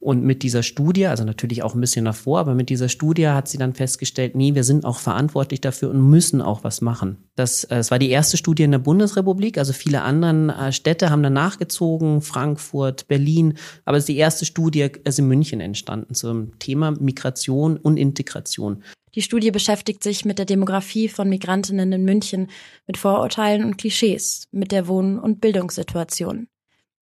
Und 0.00 0.24
mit 0.24 0.42
dieser 0.42 0.62
Studie, 0.62 1.06
also 1.06 1.24
natürlich 1.24 1.62
auch 1.62 1.74
ein 1.74 1.80
bisschen 1.80 2.04
davor, 2.04 2.40
aber 2.40 2.54
mit 2.54 2.70
dieser 2.70 2.88
Studie 2.88 3.28
hat 3.28 3.48
sie 3.48 3.58
dann 3.58 3.74
festgestellt, 3.74 4.34
nee, 4.34 4.54
wir 4.54 4.64
sind 4.64 4.84
auch 4.84 4.98
verantwortlich 4.98 5.60
dafür 5.60 5.87
und 5.88 6.08
müssen 6.08 6.40
auch 6.40 6.64
was 6.64 6.80
machen. 6.80 7.28
Das, 7.34 7.64
äh, 7.64 7.76
es 7.76 7.90
war 7.90 7.98
die 7.98 8.10
erste 8.10 8.36
Studie 8.36 8.62
in 8.62 8.70
der 8.70 8.78
Bundesrepublik, 8.78 9.58
also 9.58 9.72
viele 9.72 10.02
anderen 10.02 10.50
äh, 10.50 10.72
Städte 10.72 11.10
haben 11.10 11.22
danach 11.22 11.58
gezogen, 11.58 12.20
Frankfurt, 12.20 13.08
Berlin, 13.08 13.54
aber 13.84 13.96
es 13.96 14.02
ist 14.02 14.08
die 14.08 14.16
erste 14.16 14.44
Studie 14.44 14.88
ist 15.04 15.18
in 15.18 15.28
München 15.28 15.60
entstanden 15.60 16.14
zum 16.14 16.58
Thema 16.58 16.92
Migration 16.92 17.76
und 17.76 17.96
Integration. 17.96 18.82
Die 19.14 19.22
Studie 19.22 19.50
beschäftigt 19.50 20.02
sich 20.02 20.24
mit 20.24 20.38
der 20.38 20.44
Demografie 20.44 21.08
von 21.08 21.28
Migrantinnen 21.28 21.92
in 21.92 22.04
München, 22.04 22.48
mit 22.86 22.98
Vorurteilen 22.98 23.64
und 23.64 23.78
Klischees, 23.78 24.48
mit 24.52 24.70
der 24.70 24.86
Wohn- 24.86 25.18
und 25.18 25.40
Bildungssituation. 25.40 26.48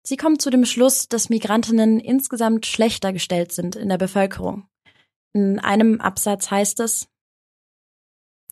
Sie 0.02 0.16
kommt 0.16 0.42
zu 0.42 0.50
dem 0.50 0.66
Schluss, 0.66 1.08
dass 1.08 1.30
Migrantinnen 1.30 1.98
insgesamt 1.98 2.66
schlechter 2.66 3.12
gestellt 3.12 3.52
sind 3.52 3.74
in 3.74 3.88
der 3.88 3.96
Bevölkerung. 3.96 4.68
In 5.32 5.58
einem 5.58 6.00
Absatz 6.00 6.50
heißt 6.50 6.80
es, 6.80 7.08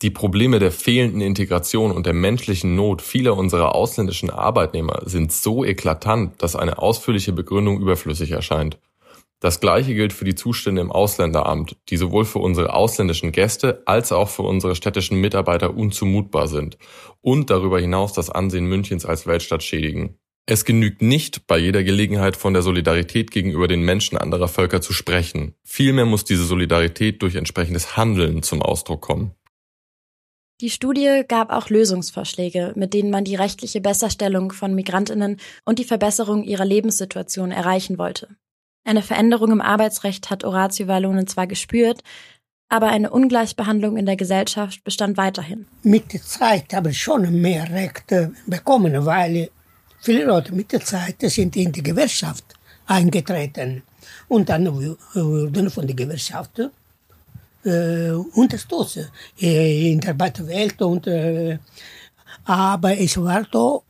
die 0.02 0.10
Probleme 0.10 0.58
der 0.58 0.72
fehlenden 0.72 1.20
Integration 1.20 1.92
und 1.92 2.06
der 2.06 2.12
menschlichen 2.12 2.74
Not 2.74 3.02
vieler 3.02 3.36
unserer 3.36 3.74
ausländischen 3.74 4.30
Arbeitnehmer 4.30 5.02
sind 5.04 5.32
so 5.32 5.64
eklatant, 5.64 6.42
dass 6.42 6.56
eine 6.56 6.78
ausführliche 6.78 7.32
Begründung 7.32 7.80
überflüssig 7.80 8.32
erscheint. 8.32 8.78
Das 9.38 9.58
gleiche 9.58 9.94
gilt 9.94 10.12
für 10.12 10.24
die 10.24 10.36
Zustände 10.36 10.80
im 10.80 10.92
Ausländeramt, 10.92 11.76
die 11.88 11.96
sowohl 11.96 12.24
für 12.24 12.38
unsere 12.38 12.74
ausländischen 12.74 13.32
Gäste 13.32 13.82
als 13.86 14.12
auch 14.12 14.28
für 14.28 14.42
unsere 14.42 14.76
städtischen 14.76 15.20
Mitarbeiter 15.20 15.76
unzumutbar 15.76 16.46
sind 16.46 16.78
und 17.20 17.50
darüber 17.50 17.80
hinaus 17.80 18.12
das 18.12 18.30
Ansehen 18.30 18.66
Münchens 18.66 19.04
als 19.04 19.26
Weltstadt 19.26 19.64
schädigen. 19.64 20.16
Es 20.46 20.64
genügt 20.64 21.02
nicht, 21.02 21.46
bei 21.46 21.58
jeder 21.58 21.84
Gelegenheit 21.84 22.36
von 22.36 22.52
der 22.52 22.62
Solidarität 22.62 23.30
gegenüber 23.30 23.68
den 23.68 23.82
Menschen 23.82 24.18
anderer 24.18 24.48
Völker 24.48 24.80
zu 24.80 24.92
sprechen. 24.92 25.54
Vielmehr 25.62 26.04
muss 26.04 26.24
diese 26.24 26.44
Solidarität 26.44 27.22
durch 27.22 27.36
entsprechendes 27.36 27.96
Handeln 27.96 28.42
zum 28.42 28.60
Ausdruck 28.60 29.02
kommen. 29.02 29.34
Die 30.62 30.70
Studie 30.70 31.24
gab 31.26 31.50
auch 31.50 31.70
Lösungsvorschläge, 31.70 32.72
mit 32.76 32.94
denen 32.94 33.10
man 33.10 33.24
die 33.24 33.34
rechtliche 33.34 33.80
Besserstellung 33.80 34.52
von 34.52 34.76
Migrantinnen 34.76 35.38
und 35.64 35.80
die 35.80 35.84
Verbesserung 35.84 36.44
ihrer 36.44 36.64
Lebenssituation 36.64 37.50
erreichen 37.50 37.98
wollte. 37.98 38.28
Eine 38.84 39.02
Veränderung 39.02 39.50
im 39.50 39.60
Arbeitsrecht 39.60 40.30
hat 40.30 40.44
Orazio 40.44 40.86
Vallone 40.86 41.24
zwar 41.24 41.48
gespürt, 41.48 42.04
aber 42.68 42.90
eine 42.90 43.10
Ungleichbehandlung 43.10 43.96
in 43.96 44.06
der 44.06 44.14
Gesellschaft 44.14 44.84
bestand 44.84 45.16
weiterhin. 45.16 45.66
Mit 45.82 46.12
der 46.12 46.22
Zeit 46.22 46.72
habe 46.72 46.90
ich 46.90 47.02
schon 47.02 47.40
mehr 47.40 47.68
Rechte 47.68 48.32
bekommen, 48.46 49.04
weil 49.04 49.50
viele 49.98 50.26
Leute 50.26 50.54
mit 50.54 50.70
der 50.70 50.84
Zeit 50.84 51.16
sind 51.22 51.56
in 51.56 51.72
die 51.72 51.82
Gewerkschaft 51.82 52.44
eingetreten. 52.86 53.82
Und 54.28 54.48
dann 54.48 54.72
wurden 54.72 55.70
von 55.70 55.88
der 55.88 55.96
Gewerkschaft 55.96 56.60
äh, 57.64 58.10
unterstützen 58.10 59.08
äh, 59.40 59.92
in 59.92 60.00
der 60.00 60.18
weiten 60.18 60.46
Welt. 60.46 60.80
Und, 60.82 61.06
äh, 61.06 61.58
aber 62.44 62.98
es 62.98 63.16
war 63.16 63.46
so, 63.52 63.84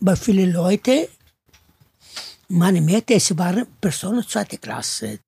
bei 0.00 0.16
vielen 0.16 0.52
Leuten, 0.52 1.06
man 2.48 2.84
merkte, 2.84 3.14
es 3.14 3.36
waren 3.38 3.66
Personen 3.80 4.26
zweiter 4.26 4.58
Klasse. 4.58 5.20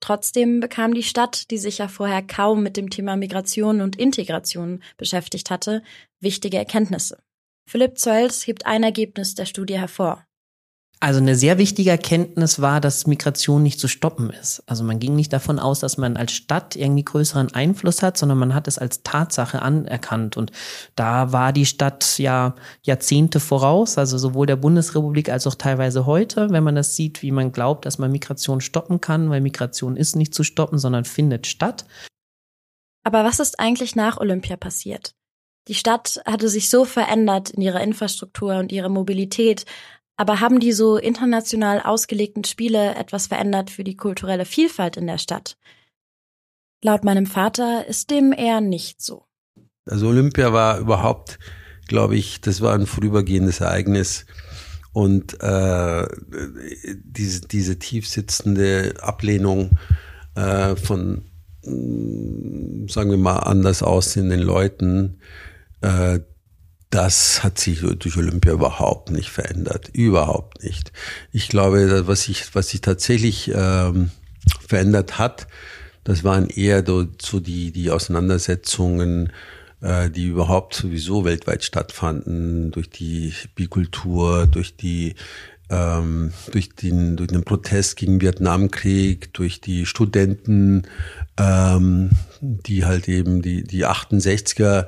Trotzdem 0.00 0.60
bekam 0.60 0.92
die 0.92 1.02
Stadt, 1.02 1.50
die 1.50 1.56
sich 1.58 1.78
ja 1.78 1.88
vorher 1.88 2.22
kaum 2.22 2.62
mit 2.62 2.76
dem 2.76 2.90
Thema 2.90 3.16
Migration 3.16 3.80
und 3.80 3.96
Integration 3.96 4.82
beschäftigt 4.98 5.50
hatte, 5.50 5.82
wichtige 6.20 6.58
Erkenntnisse. 6.58 7.22
Philipp 7.66 7.98
Zölz 7.98 8.46
hebt 8.46 8.66
ein 8.66 8.82
Ergebnis 8.82 9.34
der 9.34 9.46
Studie 9.46 9.78
hervor. 9.78 10.26
Also 11.00 11.20
eine 11.20 11.34
sehr 11.34 11.58
wichtige 11.58 11.90
Erkenntnis 11.90 12.60
war, 12.60 12.80
dass 12.80 13.06
Migration 13.06 13.62
nicht 13.62 13.78
zu 13.78 13.88
stoppen 13.88 14.30
ist. 14.30 14.62
Also 14.66 14.84
man 14.84 15.00
ging 15.00 15.14
nicht 15.14 15.32
davon 15.32 15.58
aus, 15.58 15.80
dass 15.80 15.98
man 15.98 16.16
als 16.16 16.32
Stadt 16.32 16.76
irgendwie 16.76 17.04
größeren 17.04 17.52
Einfluss 17.52 18.02
hat, 18.02 18.16
sondern 18.16 18.38
man 18.38 18.54
hat 18.54 18.68
es 18.68 18.78
als 18.78 19.02
Tatsache 19.02 19.60
anerkannt. 19.60 20.36
Und 20.36 20.50
da 20.96 21.30
war 21.32 21.52
die 21.52 21.66
Stadt 21.66 22.18
ja 22.18 22.54
Jahrzehnte 22.82 23.38
voraus, 23.40 23.98
also 23.98 24.16
sowohl 24.16 24.46
der 24.46 24.56
Bundesrepublik 24.56 25.28
als 25.28 25.46
auch 25.46 25.56
teilweise 25.56 26.06
heute, 26.06 26.50
wenn 26.50 26.64
man 26.64 26.74
das 26.74 26.96
sieht, 26.96 27.22
wie 27.22 27.32
man 27.32 27.52
glaubt, 27.52 27.84
dass 27.84 27.98
man 27.98 28.10
Migration 28.10 28.62
stoppen 28.62 29.00
kann, 29.00 29.28
weil 29.28 29.42
Migration 29.42 29.96
ist 29.96 30.16
nicht 30.16 30.34
zu 30.34 30.42
stoppen, 30.42 30.78
sondern 30.78 31.04
findet 31.04 31.46
statt. 31.46 31.84
Aber 33.02 33.24
was 33.24 33.40
ist 33.40 33.60
eigentlich 33.60 33.94
nach 33.94 34.16
Olympia 34.16 34.56
passiert? 34.56 35.14
Die 35.68 35.74
Stadt 35.74 36.20
hatte 36.26 36.48
sich 36.48 36.70
so 36.70 36.84
verändert 36.84 37.50
in 37.50 37.62
ihrer 37.62 37.80
Infrastruktur 37.80 38.56
und 38.56 38.72
ihrer 38.72 38.88
Mobilität, 38.88 39.64
aber 40.16 40.40
haben 40.40 40.60
die 40.60 40.72
so 40.72 40.96
international 40.96 41.80
ausgelegten 41.80 42.44
Spiele 42.44 42.94
etwas 42.94 43.26
verändert 43.26 43.70
für 43.70 43.84
die 43.84 43.96
kulturelle 43.96 44.44
Vielfalt 44.44 44.96
in 44.96 45.06
der 45.06 45.18
Stadt? 45.18 45.56
Laut 46.82 47.04
meinem 47.04 47.26
Vater 47.26 47.86
ist 47.86 48.10
dem 48.10 48.32
eher 48.32 48.60
nicht 48.60 49.02
so. 49.02 49.24
Also 49.86 50.08
Olympia 50.08 50.52
war 50.52 50.78
überhaupt, 50.78 51.38
glaube 51.88 52.16
ich, 52.16 52.40
das 52.40 52.60
war 52.60 52.74
ein 52.74 52.86
vorübergehendes 52.86 53.60
Ereignis. 53.60 54.26
Und 54.92 55.42
äh, 55.42 56.06
diese, 57.02 57.40
diese 57.40 57.78
tiefsitzende 57.78 58.94
Ablehnung 59.00 59.70
äh, 60.36 60.76
von, 60.76 61.24
sagen 61.62 63.10
wir 63.10 63.18
mal, 63.18 63.38
anders 63.38 63.82
aussehenden 63.82 64.40
Leuten, 64.40 65.18
äh, 65.80 66.20
das 66.94 67.42
hat 67.42 67.58
sich 67.58 67.80
durch 67.80 68.16
Olympia 68.16 68.52
überhaupt 68.52 69.10
nicht 69.10 69.28
verändert. 69.28 69.90
Überhaupt 69.92 70.62
nicht. 70.62 70.92
Ich 71.32 71.48
glaube, 71.48 72.06
was 72.06 72.22
sich, 72.22 72.54
was 72.54 72.68
sich 72.68 72.82
tatsächlich 72.82 73.50
ähm, 73.52 74.10
verändert 74.66 75.18
hat, 75.18 75.48
das 76.04 76.22
waren 76.22 76.48
eher 76.48 76.84
so 76.86 77.40
die, 77.40 77.72
die 77.72 77.90
Auseinandersetzungen, 77.90 79.32
äh, 79.80 80.08
die 80.08 80.28
überhaupt 80.28 80.74
sowieso 80.74 81.24
weltweit 81.24 81.64
stattfanden, 81.64 82.70
durch 82.70 82.90
die 82.90 83.32
Bikultur, 83.56 84.46
durch 84.46 84.76
die 84.76 85.16
ähm, 85.70 86.32
durch, 86.52 86.74
den, 86.76 87.16
durch 87.16 87.30
den 87.30 87.42
Protest 87.42 87.96
gegen 87.96 88.18
den 88.18 88.20
Vietnamkrieg, 88.20 89.32
durch 89.32 89.60
die 89.62 89.86
Studenten, 89.86 90.82
ähm, 91.38 92.10
die 92.40 92.84
halt 92.84 93.08
eben 93.08 93.40
die, 93.40 93.64
die 93.64 93.86
68er, 93.86 94.86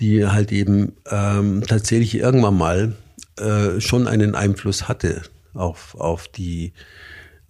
die 0.00 0.26
halt 0.26 0.52
eben 0.52 0.96
ähm, 1.10 1.62
tatsächlich 1.66 2.14
irgendwann 2.14 2.56
mal 2.56 2.96
äh, 3.38 3.80
schon 3.80 4.08
einen 4.08 4.34
Einfluss 4.34 4.88
hatte 4.88 5.22
auf, 5.54 5.94
auf 5.94 6.28
die 6.28 6.72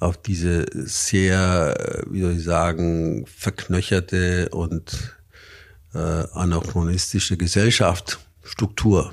auf 0.01 0.17
diese 0.17 0.65
sehr, 0.73 2.05
wie 2.11 2.23
soll 2.23 2.33
ich 2.33 2.43
sagen, 2.43 3.27
verknöcherte 3.27 4.49
und 4.49 5.15
äh, 5.95 5.99
anachronistische 5.99 7.37
Gesellschaft, 7.37 8.19
Struktur, 8.43 9.13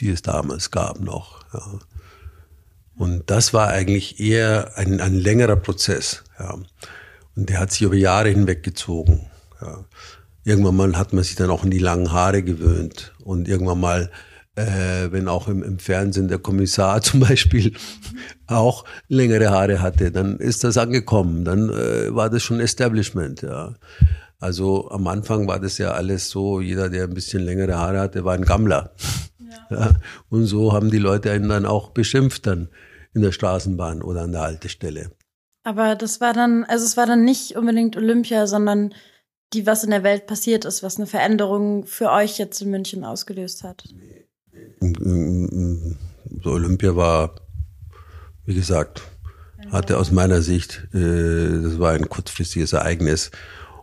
die 0.00 0.10
es 0.10 0.22
damals 0.22 0.72
gab 0.72 1.00
noch. 1.00 1.44
Ja. 1.54 1.78
Und 2.96 3.30
das 3.30 3.54
war 3.54 3.68
eigentlich 3.68 4.20
eher 4.20 4.76
ein, 4.76 5.00
ein 5.00 5.14
längerer 5.14 5.56
Prozess. 5.56 6.24
Ja. 6.38 6.58
Und 7.36 7.48
der 7.48 7.60
hat 7.60 7.70
sich 7.70 7.82
über 7.82 7.94
Jahre 7.94 8.28
hinweg 8.28 8.64
gezogen. 8.64 9.30
Ja. 9.60 9.84
Irgendwann 10.44 10.76
mal 10.76 10.96
hat 10.96 11.12
man 11.12 11.24
sich 11.24 11.36
dann 11.36 11.50
auch 11.50 11.64
in 11.64 11.70
die 11.70 11.78
langen 11.78 12.12
Haare 12.12 12.42
gewöhnt. 12.42 13.14
Und 13.24 13.48
irgendwann 13.48 13.80
mal, 13.80 14.10
äh, 14.56 15.10
wenn 15.10 15.26
auch 15.26 15.48
im, 15.48 15.62
im 15.62 15.78
Fernsehen 15.78 16.28
der 16.28 16.38
Kommissar 16.38 17.00
zum 17.02 17.20
Beispiel 17.20 17.72
auch 18.46 18.84
längere 19.08 19.50
Haare 19.50 19.80
hatte, 19.80 20.10
dann 20.10 20.38
ist 20.38 20.62
das 20.64 20.76
angekommen. 20.76 21.44
Dann 21.44 21.70
äh, 21.70 22.14
war 22.14 22.28
das 22.28 22.42
schon 22.42 22.60
Establishment. 22.60 23.42
Ja. 23.42 23.74
Also 24.38 24.90
am 24.90 25.06
Anfang 25.06 25.48
war 25.48 25.58
das 25.58 25.78
ja 25.78 25.92
alles 25.92 26.28
so, 26.28 26.60
jeder, 26.60 26.90
der 26.90 27.04
ein 27.04 27.14
bisschen 27.14 27.42
längere 27.42 27.76
Haare 27.76 28.00
hatte, 28.00 28.24
war 28.24 28.34
ein 28.34 28.44
Gammler. 28.44 28.92
Ja. 29.70 29.76
ja. 29.78 29.90
Und 30.28 30.44
so 30.44 30.74
haben 30.74 30.90
die 30.90 30.98
Leute 30.98 31.30
einen 31.30 31.48
dann 31.48 31.64
auch 31.64 31.90
beschimpft 31.90 32.46
dann 32.46 32.68
in 33.14 33.22
der 33.22 33.32
Straßenbahn 33.32 34.02
oder 34.02 34.22
an 34.22 34.32
der 34.32 34.42
Haltestelle. 34.42 35.10
Aber 35.62 35.94
das 35.94 36.20
war 36.20 36.34
dann, 36.34 36.64
also 36.64 36.84
es 36.84 36.98
war 36.98 37.06
dann 37.06 37.24
nicht 37.24 37.56
unbedingt 37.56 37.96
Olympia, 37.96 38.46
sondern 38.46 38.92
die, 39.54 39.66
was 39.66 39.84
in 39.84 39.90
der 39.90 40.02
Welt 40.02 40.26
passiert 40.26 40.64
ist, 40.64 40.82
was 40.82 40.96
eine 40.96 41.06
Veränderung 41.06 41.86
für 41.86 42.10
euch 42.10 42.38
jetzt 42.38 42.60
in 42.60 42.70
München 42.70 43.04
ausgelöst 43.04 43.62
hat. 43.62 43.84
So 44.80 46.50
Olympia 46.50 46.96
war, 46.96 47.36
wie 48.44 48.54
gesagt, 48.54 49.02
hatte 49.70 49.98
aus 49.98 50.10
meiner 50.10 50.42
Sicht, 50.42 50.88
äh, 50.92 51.62
das 51.62 51.78
war 51.78 51.92
ein 51.92 52.08
kurzfristiges 52.08 52.72
Ereignis 52.72 53.30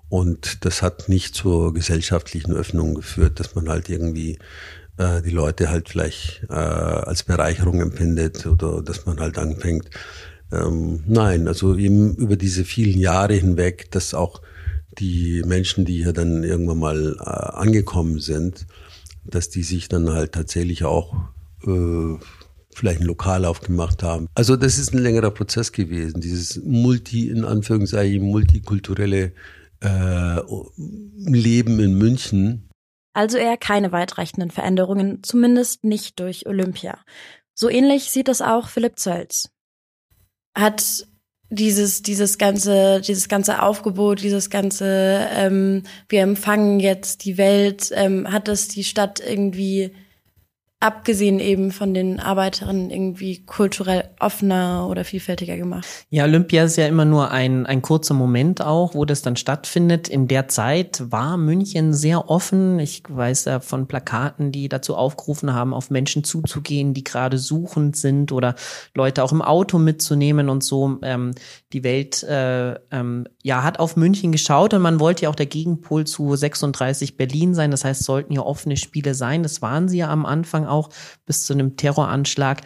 und 0.10 0.66
das 0.66 0.82
hat 0.82 1.10
nicht 1.10 1.36
zur 1.36 1.74
gesellschaftlichen 1.74 2.54
Öffnung 2.54 2.96
geführt, 2.96 3.40
dass 3.40 3.56
man 3.56 3.70
halt 3.70 3.90
irgendwie 3.90 4.38
äh, 4.98 5.22
die 5.22 5.32
Leute 5.32 5.70
halt 5.70 5.90
vielleicht 5.90 6.44
äh, 6.50 6.54
als 6.54 7.24
Bereicherung 7.24 7.82
empfindet 7.82 8.46
oder 8.46 8.82
dass 8.82 9.06
man 9.06 9.20
halt 9.20 9.38
anfängt. 9.38 9.90
Ähm, 10.52 11.04
nein, 11.08 11.48
also 11.48 11.76
eben 11.76 12.16
über 12.16 12.36
diese 12.36 12.66
vielen 12.66 13.00
Jahre 13.00 13.34
hinweg, 13.34 13.90
dass 13.92 14.14
auch 14.14 14.42
die 15.00 15.44
Menschen, 15.46 15.86
die 15.86 16.04
hier 16.04 16.14
dann 16.14 16.44
irgendwann 16.44 16.80
mal 16.80 17.16
äh, 17.20 17.24
angekommen 17.24 18.20
sind, 18.20 18.68
dass 19.24 19.50
die 19.50 19.64
sich 19.64 19.88
dann 19.88 20.10
halt 20.10 20.34
tatsächlich 20.34 20.84
auch 20.84 21.14
äh, 21.66 22.18
vielleicht 22.74 23.02
ein 23.02 23.06
Lokal 23.06 23.46
aufgemacht 23.46 24.04
haben. 24.04 24.28
Also 24.34 24.56
das 24.56 24.78
ist 24.78 24.94
ein 24.94 25.00
längerer 25.00 25.32
Prozess 25.32 25.72
gewesen, 25.72 26.22
dieses 26.22 26.62
multi, 26.64 27.30
in 27.30 27.46
Anführungszeichen, 27.46 28.22
multikulturelle 28.24 29.34
äh, 29.82 30.42
Leben 30.78 31.80
in 31.80 31.98
München, 31.98 32.70
also 33.14 33.38
eher 33.38 33.58
keine 33.58 33.92
weitreichenden 33.92 34.52
Veränderungen, 34.52 35.24
zumindest 35.24 35.84
nicht 35.84 36.20
durch 36.20 36.48
Olympia. 36.48 37.00
So 37.54 37.70
ähnlich 37.70 38.10
sieht 38.10 38.30
es 38.30 38.42
auch 38.42 38.70
Philipp 38.70 38.98
Zölz. 38.98 39.50
Hat 40.56 41.08
dieses, 41.52 42.02
dieses 42.02 42.38
ganze, 42.38 43.02
dieses 43.02 43.28
ganze 43.28 43.62
Aufgebot, 43.62 44.24
dieses 44.24 44.50
ganze, 44.50 45.28
ähm, 45.36 45.84
wir 46.08 46.22
empfangen 46.22 46.80
jetzt 46.80 47.26
die 47.26 47.38
Welt, 47.38 47.92
ähm, 47.94 48.32
hat 48.32 48.48
es 48.48 48.70
die 48.70 48.86
Stadt 48.86 49.20
irgendwie 49.20 49.92
abgesehen 50.82 51.40
eben 51.40 51.72
von 51.72 51.94
den 51.94 52.20
Arbeiterinnen 52.20 52.90
irgendwie 52.90 53.46
kulturell 53.46 54.10
offener 54.20 54.88
oder 54.90 55.06
vielfältiger 55.06 55.56
gemacht? 55.56 55.86
Ja, 56.10 56.24
Olympia 56.24 56.64
ist 56.64 56.76
ja 56.76 56.88
immer 56.88 57.06
nur 57.06 57.30
ein, 57.30 57.68
ein 57.68 57.84
kurzer 57.84 58.16
Moment 58.16 58.62
auch, 58.62 58.96
wo 58.96 59.06
das 59.06 59.22
dann 59.22 59.36
stattfindet. 59.36 60.08
In 60.08 60.28
der 60.28 60.48
Zeit 60.48 61.04
war 61.12 61.38
München 61.38 61.94
sehr 61.94 62.30
offen. 62.30 62.80
Ich 62.80 63.04
weiß 63.08 63.46
ja 63.46 63.60
von 63.60 63.88
Plakaten, 63.88 64.52
die 64.52 64.70
dazu 64.70 64.96
aufgerufen 64.96 65.54
haben, 65.54 65.74
auf 65.76 65.92
Menschen 65.92 66.24
zuzugehen, 66.24 66.96
die 66.96 67.04
gerade 67.04 67.38
suchend 67.38 67.96
sind 67.96 68.32
oder 68.32 68.56
Leute 68.96 69.24
auch 69.24 69.32
im 69.32 69.44
Auto 69.44 69.78
mitzunehmen 69.78 70.50
und 70.50 70.64
so. 70.64 70.98
Ähm, 71.04 71.36
die 71.74 71.84
Welt 71.84 72.24
äh, 72.24 72.76
ähm, 72.92 73.28
ja 73.44 73.64
hat 73.64 73.80
auf 73.80 73.96
München 73.96 74.32
geschaut 74.32 74.74
und 74.74 74.82
man 74.82 75.00
wollte 75.00 75.24
ja 75.24 75.30
auch 75.30 75.36
der 75.36 75.46
Gegenpol 75.46 76.06
zu 76.06 76.36
36 76.36 77.18
Berlin 77.18 77.54
sein. 77.54 77.72
Das 77.72 77.86
heißt, 77.86 78.04
sollten 78.04 78.34
ja 78.34 78.42
offene 78.42 78.78
Spiele 78.78 79.14
sein. 79.14 79.44
Das 79.44 79.62
waren 79.62 79.90
sie 79.90 80.00
ja 80.00 80.10
am 80.10 80.26
Anfang 80.26 80.66
auch 80.66 80.90
bis 81.26 81.46
zu 81.46 81.54
einem 81.54 81.78
Terroranschlag. 81.78 82.62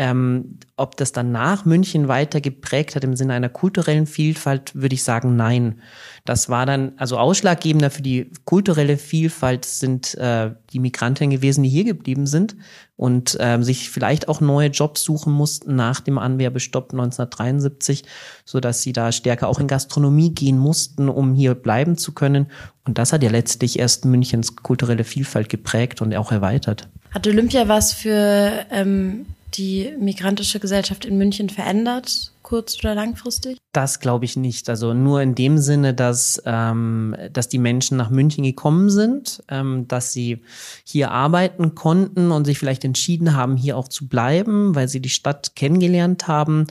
Ähm, 0.00 0.60
ob 0.76 0.96
das 0.96 1.10
dann 1.10 1.32
nach 1.32 1.64
München 1.64 2.06
weiter 2.06 2.40
geprägt 2.40 2.94
hat 2.94 3.02
im 3.02 3.16
Sinne 3.16 3.32
einer 3.34 3.48
kulturellen 3.48 4.06
Vielfalt, 4.06 4.72
würde 4.76 4.94
ich 4.94 5.02
sagen, 5.02 5.34
nein. 5.34 5.80
Das 6.24 6.48
war 6.48 6.66
dann, 6.66 6.92
also 6.98 7.18
ausschlaggebender 7.18 7.90
für 7.90 8.02
die 8.02 8.30
kulturelle 8.44 8.96
Vielfalt 8.96 9.64
sind 9.64 10.14
äh, 10.14 10.52
die 10.72 10.78
Migrantinnen 10.78 11.34
gewesen, 11.34 11.64
die 11.64 11.68
hier 11.68 11.82
geblieben 11.82 12.28
sind 12.28 12.54
und 12.94 13.40
äh, 13.40 13.60
sich 13.60 13.90
vielleicht 13.90 14.28
auch 14.28 14.40
neue 14.40 14.68
Jobs 14.68 15.02
suchen 15.02 15.32
mussten 15.32 15.74
nach 15.74 15.98
dem 15.98 16.16
Anwerbestopp 16.16 16.92
1973, 16.92 18.04
so 18.44 18.60
dass 18.60 18.82
sie 18.82 18.92
da 18.92 19.10
stärker 19.10 19.48
auch 19.48 19.58
in 19.58 19.66
Gastronomie 19.66 20.32
gehen 20.32 20.58
mussten, 20.58 21.08
um 21.08 21.34
hier 21.34 21.56
bleiben 21.56 21.96
zu 21.96 22.12
können. 22.12 22.46
Und 22.86 22.98
das 22.98 23.12
hat 23.12 23.24
ja 23.24 23.30
letztlich 23.30 23.80
erst 23.80 24.04
Münchens 24.04 24.54
kulturelle 24.54 25.02
Vielfalt 25.02 25.48
geprägt 25.48 26.02
und 26.02 26.14
auch 26.14 26.30
erweitert. 26.30 26.88
Hat 27.10 27.26
Olympia 27.26 27.66
was 27.66 27.92
für 27.92 28.64
ähm, 28.70 29.26
die 29.54 29.94
migrantische 29.98 30.60
Gesellschaft 30.60 31.04
in 31.04 31.18
München 31.18 31.48
verändert, 31.48 32.32
kurz- 32.42 32.78
oder 32.78 32.94
langfristig? 32.94 33.58
Das 33.72 34.00
glaube 34.00 34.24
ich 34.24 34.36
nicht. 34.36 34.68
Also 34.68 34.94
nur 34.94 35.20
in 35.22 35.34
dem 35.34 35.58
Sinne, 35.58 35.94
dass, 35.94 36.42
ähm, 36.44 37.16
dass 37.32 37.48
die 37.48 37.58
Menschen 37.58 37.96
nach 37.96 38.10
München 38.10 38.44
gekommen 38.44 38.90
sind, 38.90 39.42
ähm, 39.48 39.86
dass 39.88 40.12
sie 40.12 40.42
hier 40.84 41.10
arbeiten 41.10 41.74
konnten 41.74 42.30
und 42.30 42.44
sich 42.44 42.58
vielleicht 42.58 42.84
entschieden 42.84 43.34
haben, 43.34 43.56
hier 43.56 43.76
auch 43.76 43.88
zu 43.88 44.08
bleiben, 44.08 44.74
weil 44.74 44.88
sie 44.88 45.00
die 45.00 45.08
Stadt 45.08 45.56
kennengelernt 45.56 46.28
haben. 46.28 46.66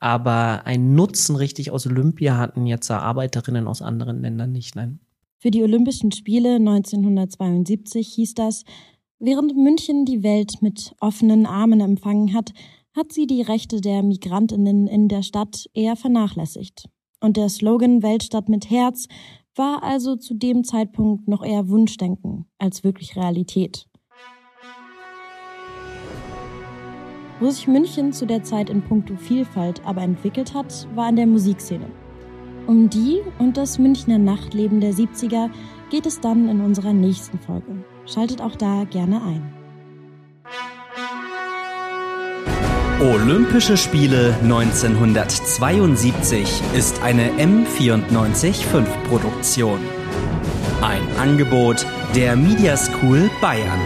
Aber 0.00 0.62
einen 0.64 0.94
Nutzen 0.94 1.34
richtig 1.34 1.70
aus 1.70 1.86
Olympia 1.86 2.36
hatten 2.36 2.66
jetzt 2.66 2.90
Arbeiterinnen 2.90 3.66
aus 3.66 3.82
anderen 3.82 4.22
Ländern 4.22 4.52
nicht, 4.52 4.76
nein. 4.76 5.00
Für 5.40 5.50
die 5.50 5.62
Olympischen 5.62 6.10
Spiele 6.10 6.56
1972 6.56 8.08
hieß 8.08 8.34
das, 8.34 8.64
Während 9.20 9.56
München 9.56 10.04
die 10.04 10.22
Welt 10.22 10.62
mit 10.62 10.94
offenen 11.00 11.44
Armen 11.44 11.80
empfangen 11.80 12.34
hat, 12.34 12.52
hat 12.94 13.12
sie 13.12 13.26
die 13.26 13.42
Rechte 13.42 13.80
der 13.80 14.04
Migrantinnen 14.04 14.86
in 14.86 15.08
der 15.08 15.22
Stadt 15.22 15.68
eher 15.74 15.96
vernachlässigt. 15.96 16.88
Und 17.20 17.36
der 17.36 17.48
Slogan 17.48 18.04
Weltstadt 18.04 18.48
mit 18.48 18.70
Herz 18.70 19.08
war 19.56 19.82
also 19.82 20.14
zu 20.14 20.34
dem 20.34 20.62
Zeitpunkt 20.62 21.26
noch 21.26 21.44
eher 21.44 21.68
Wunschdenken 21.68 22.46
als 22.58 22.84
wirklich 22.84 23.16
Realität. 23.16 23.88
Wo 27.40 27.50
sich 27.50 27.66
München 27.66 28.12
zu 28.12 28.24
der 28.24 28.44
Zeit 28.44 28.70
in 28.70 28.82
puncto 28.82 29.16
Vielfalt 29.16 29.84
aber 29.84 30.02
entwickelt 30.02 30.54
hat, 30.54 30.86
war 30.94 31.08
in 31.08 31.16
der 31.16 31.26
Musikszene. 31.26 31.90
Um 32.68 32.88
die 32.88 33.18
und 33.40 33.56
das 33.56 33.80
Münchner 33.80 34.18
Nachtleben 34.18 34.80
der 34.80 34.92
70er 34.92 35.50
geht 35.90 36.06
es 36.06 36.20
dann 36.20 36.48
in 36.48 36.60
unserer 36.60 36.92
nächsten 36.92 37.40
Folge. 37.40 37.84
Schaltet 38.12 38.40
auch 38.40 38.56
da 38.56 38.84
gerne 38.90 39.22
ein. 39.22 39.54
Olympische 43.00 43.76
Spiele 43.76 44.34
1972 44.42 46.60
ist 46.74 47.00
eine 47.02 47.30
M945 47.32 48.64
Produktion. 49.08 49.78
Ein 50.80 51.02
Angebot 51.18 51.84
der 52.16 52.34
Media 52.34 52.76
School 52.76 53.30
Bayern. 53.40 53.78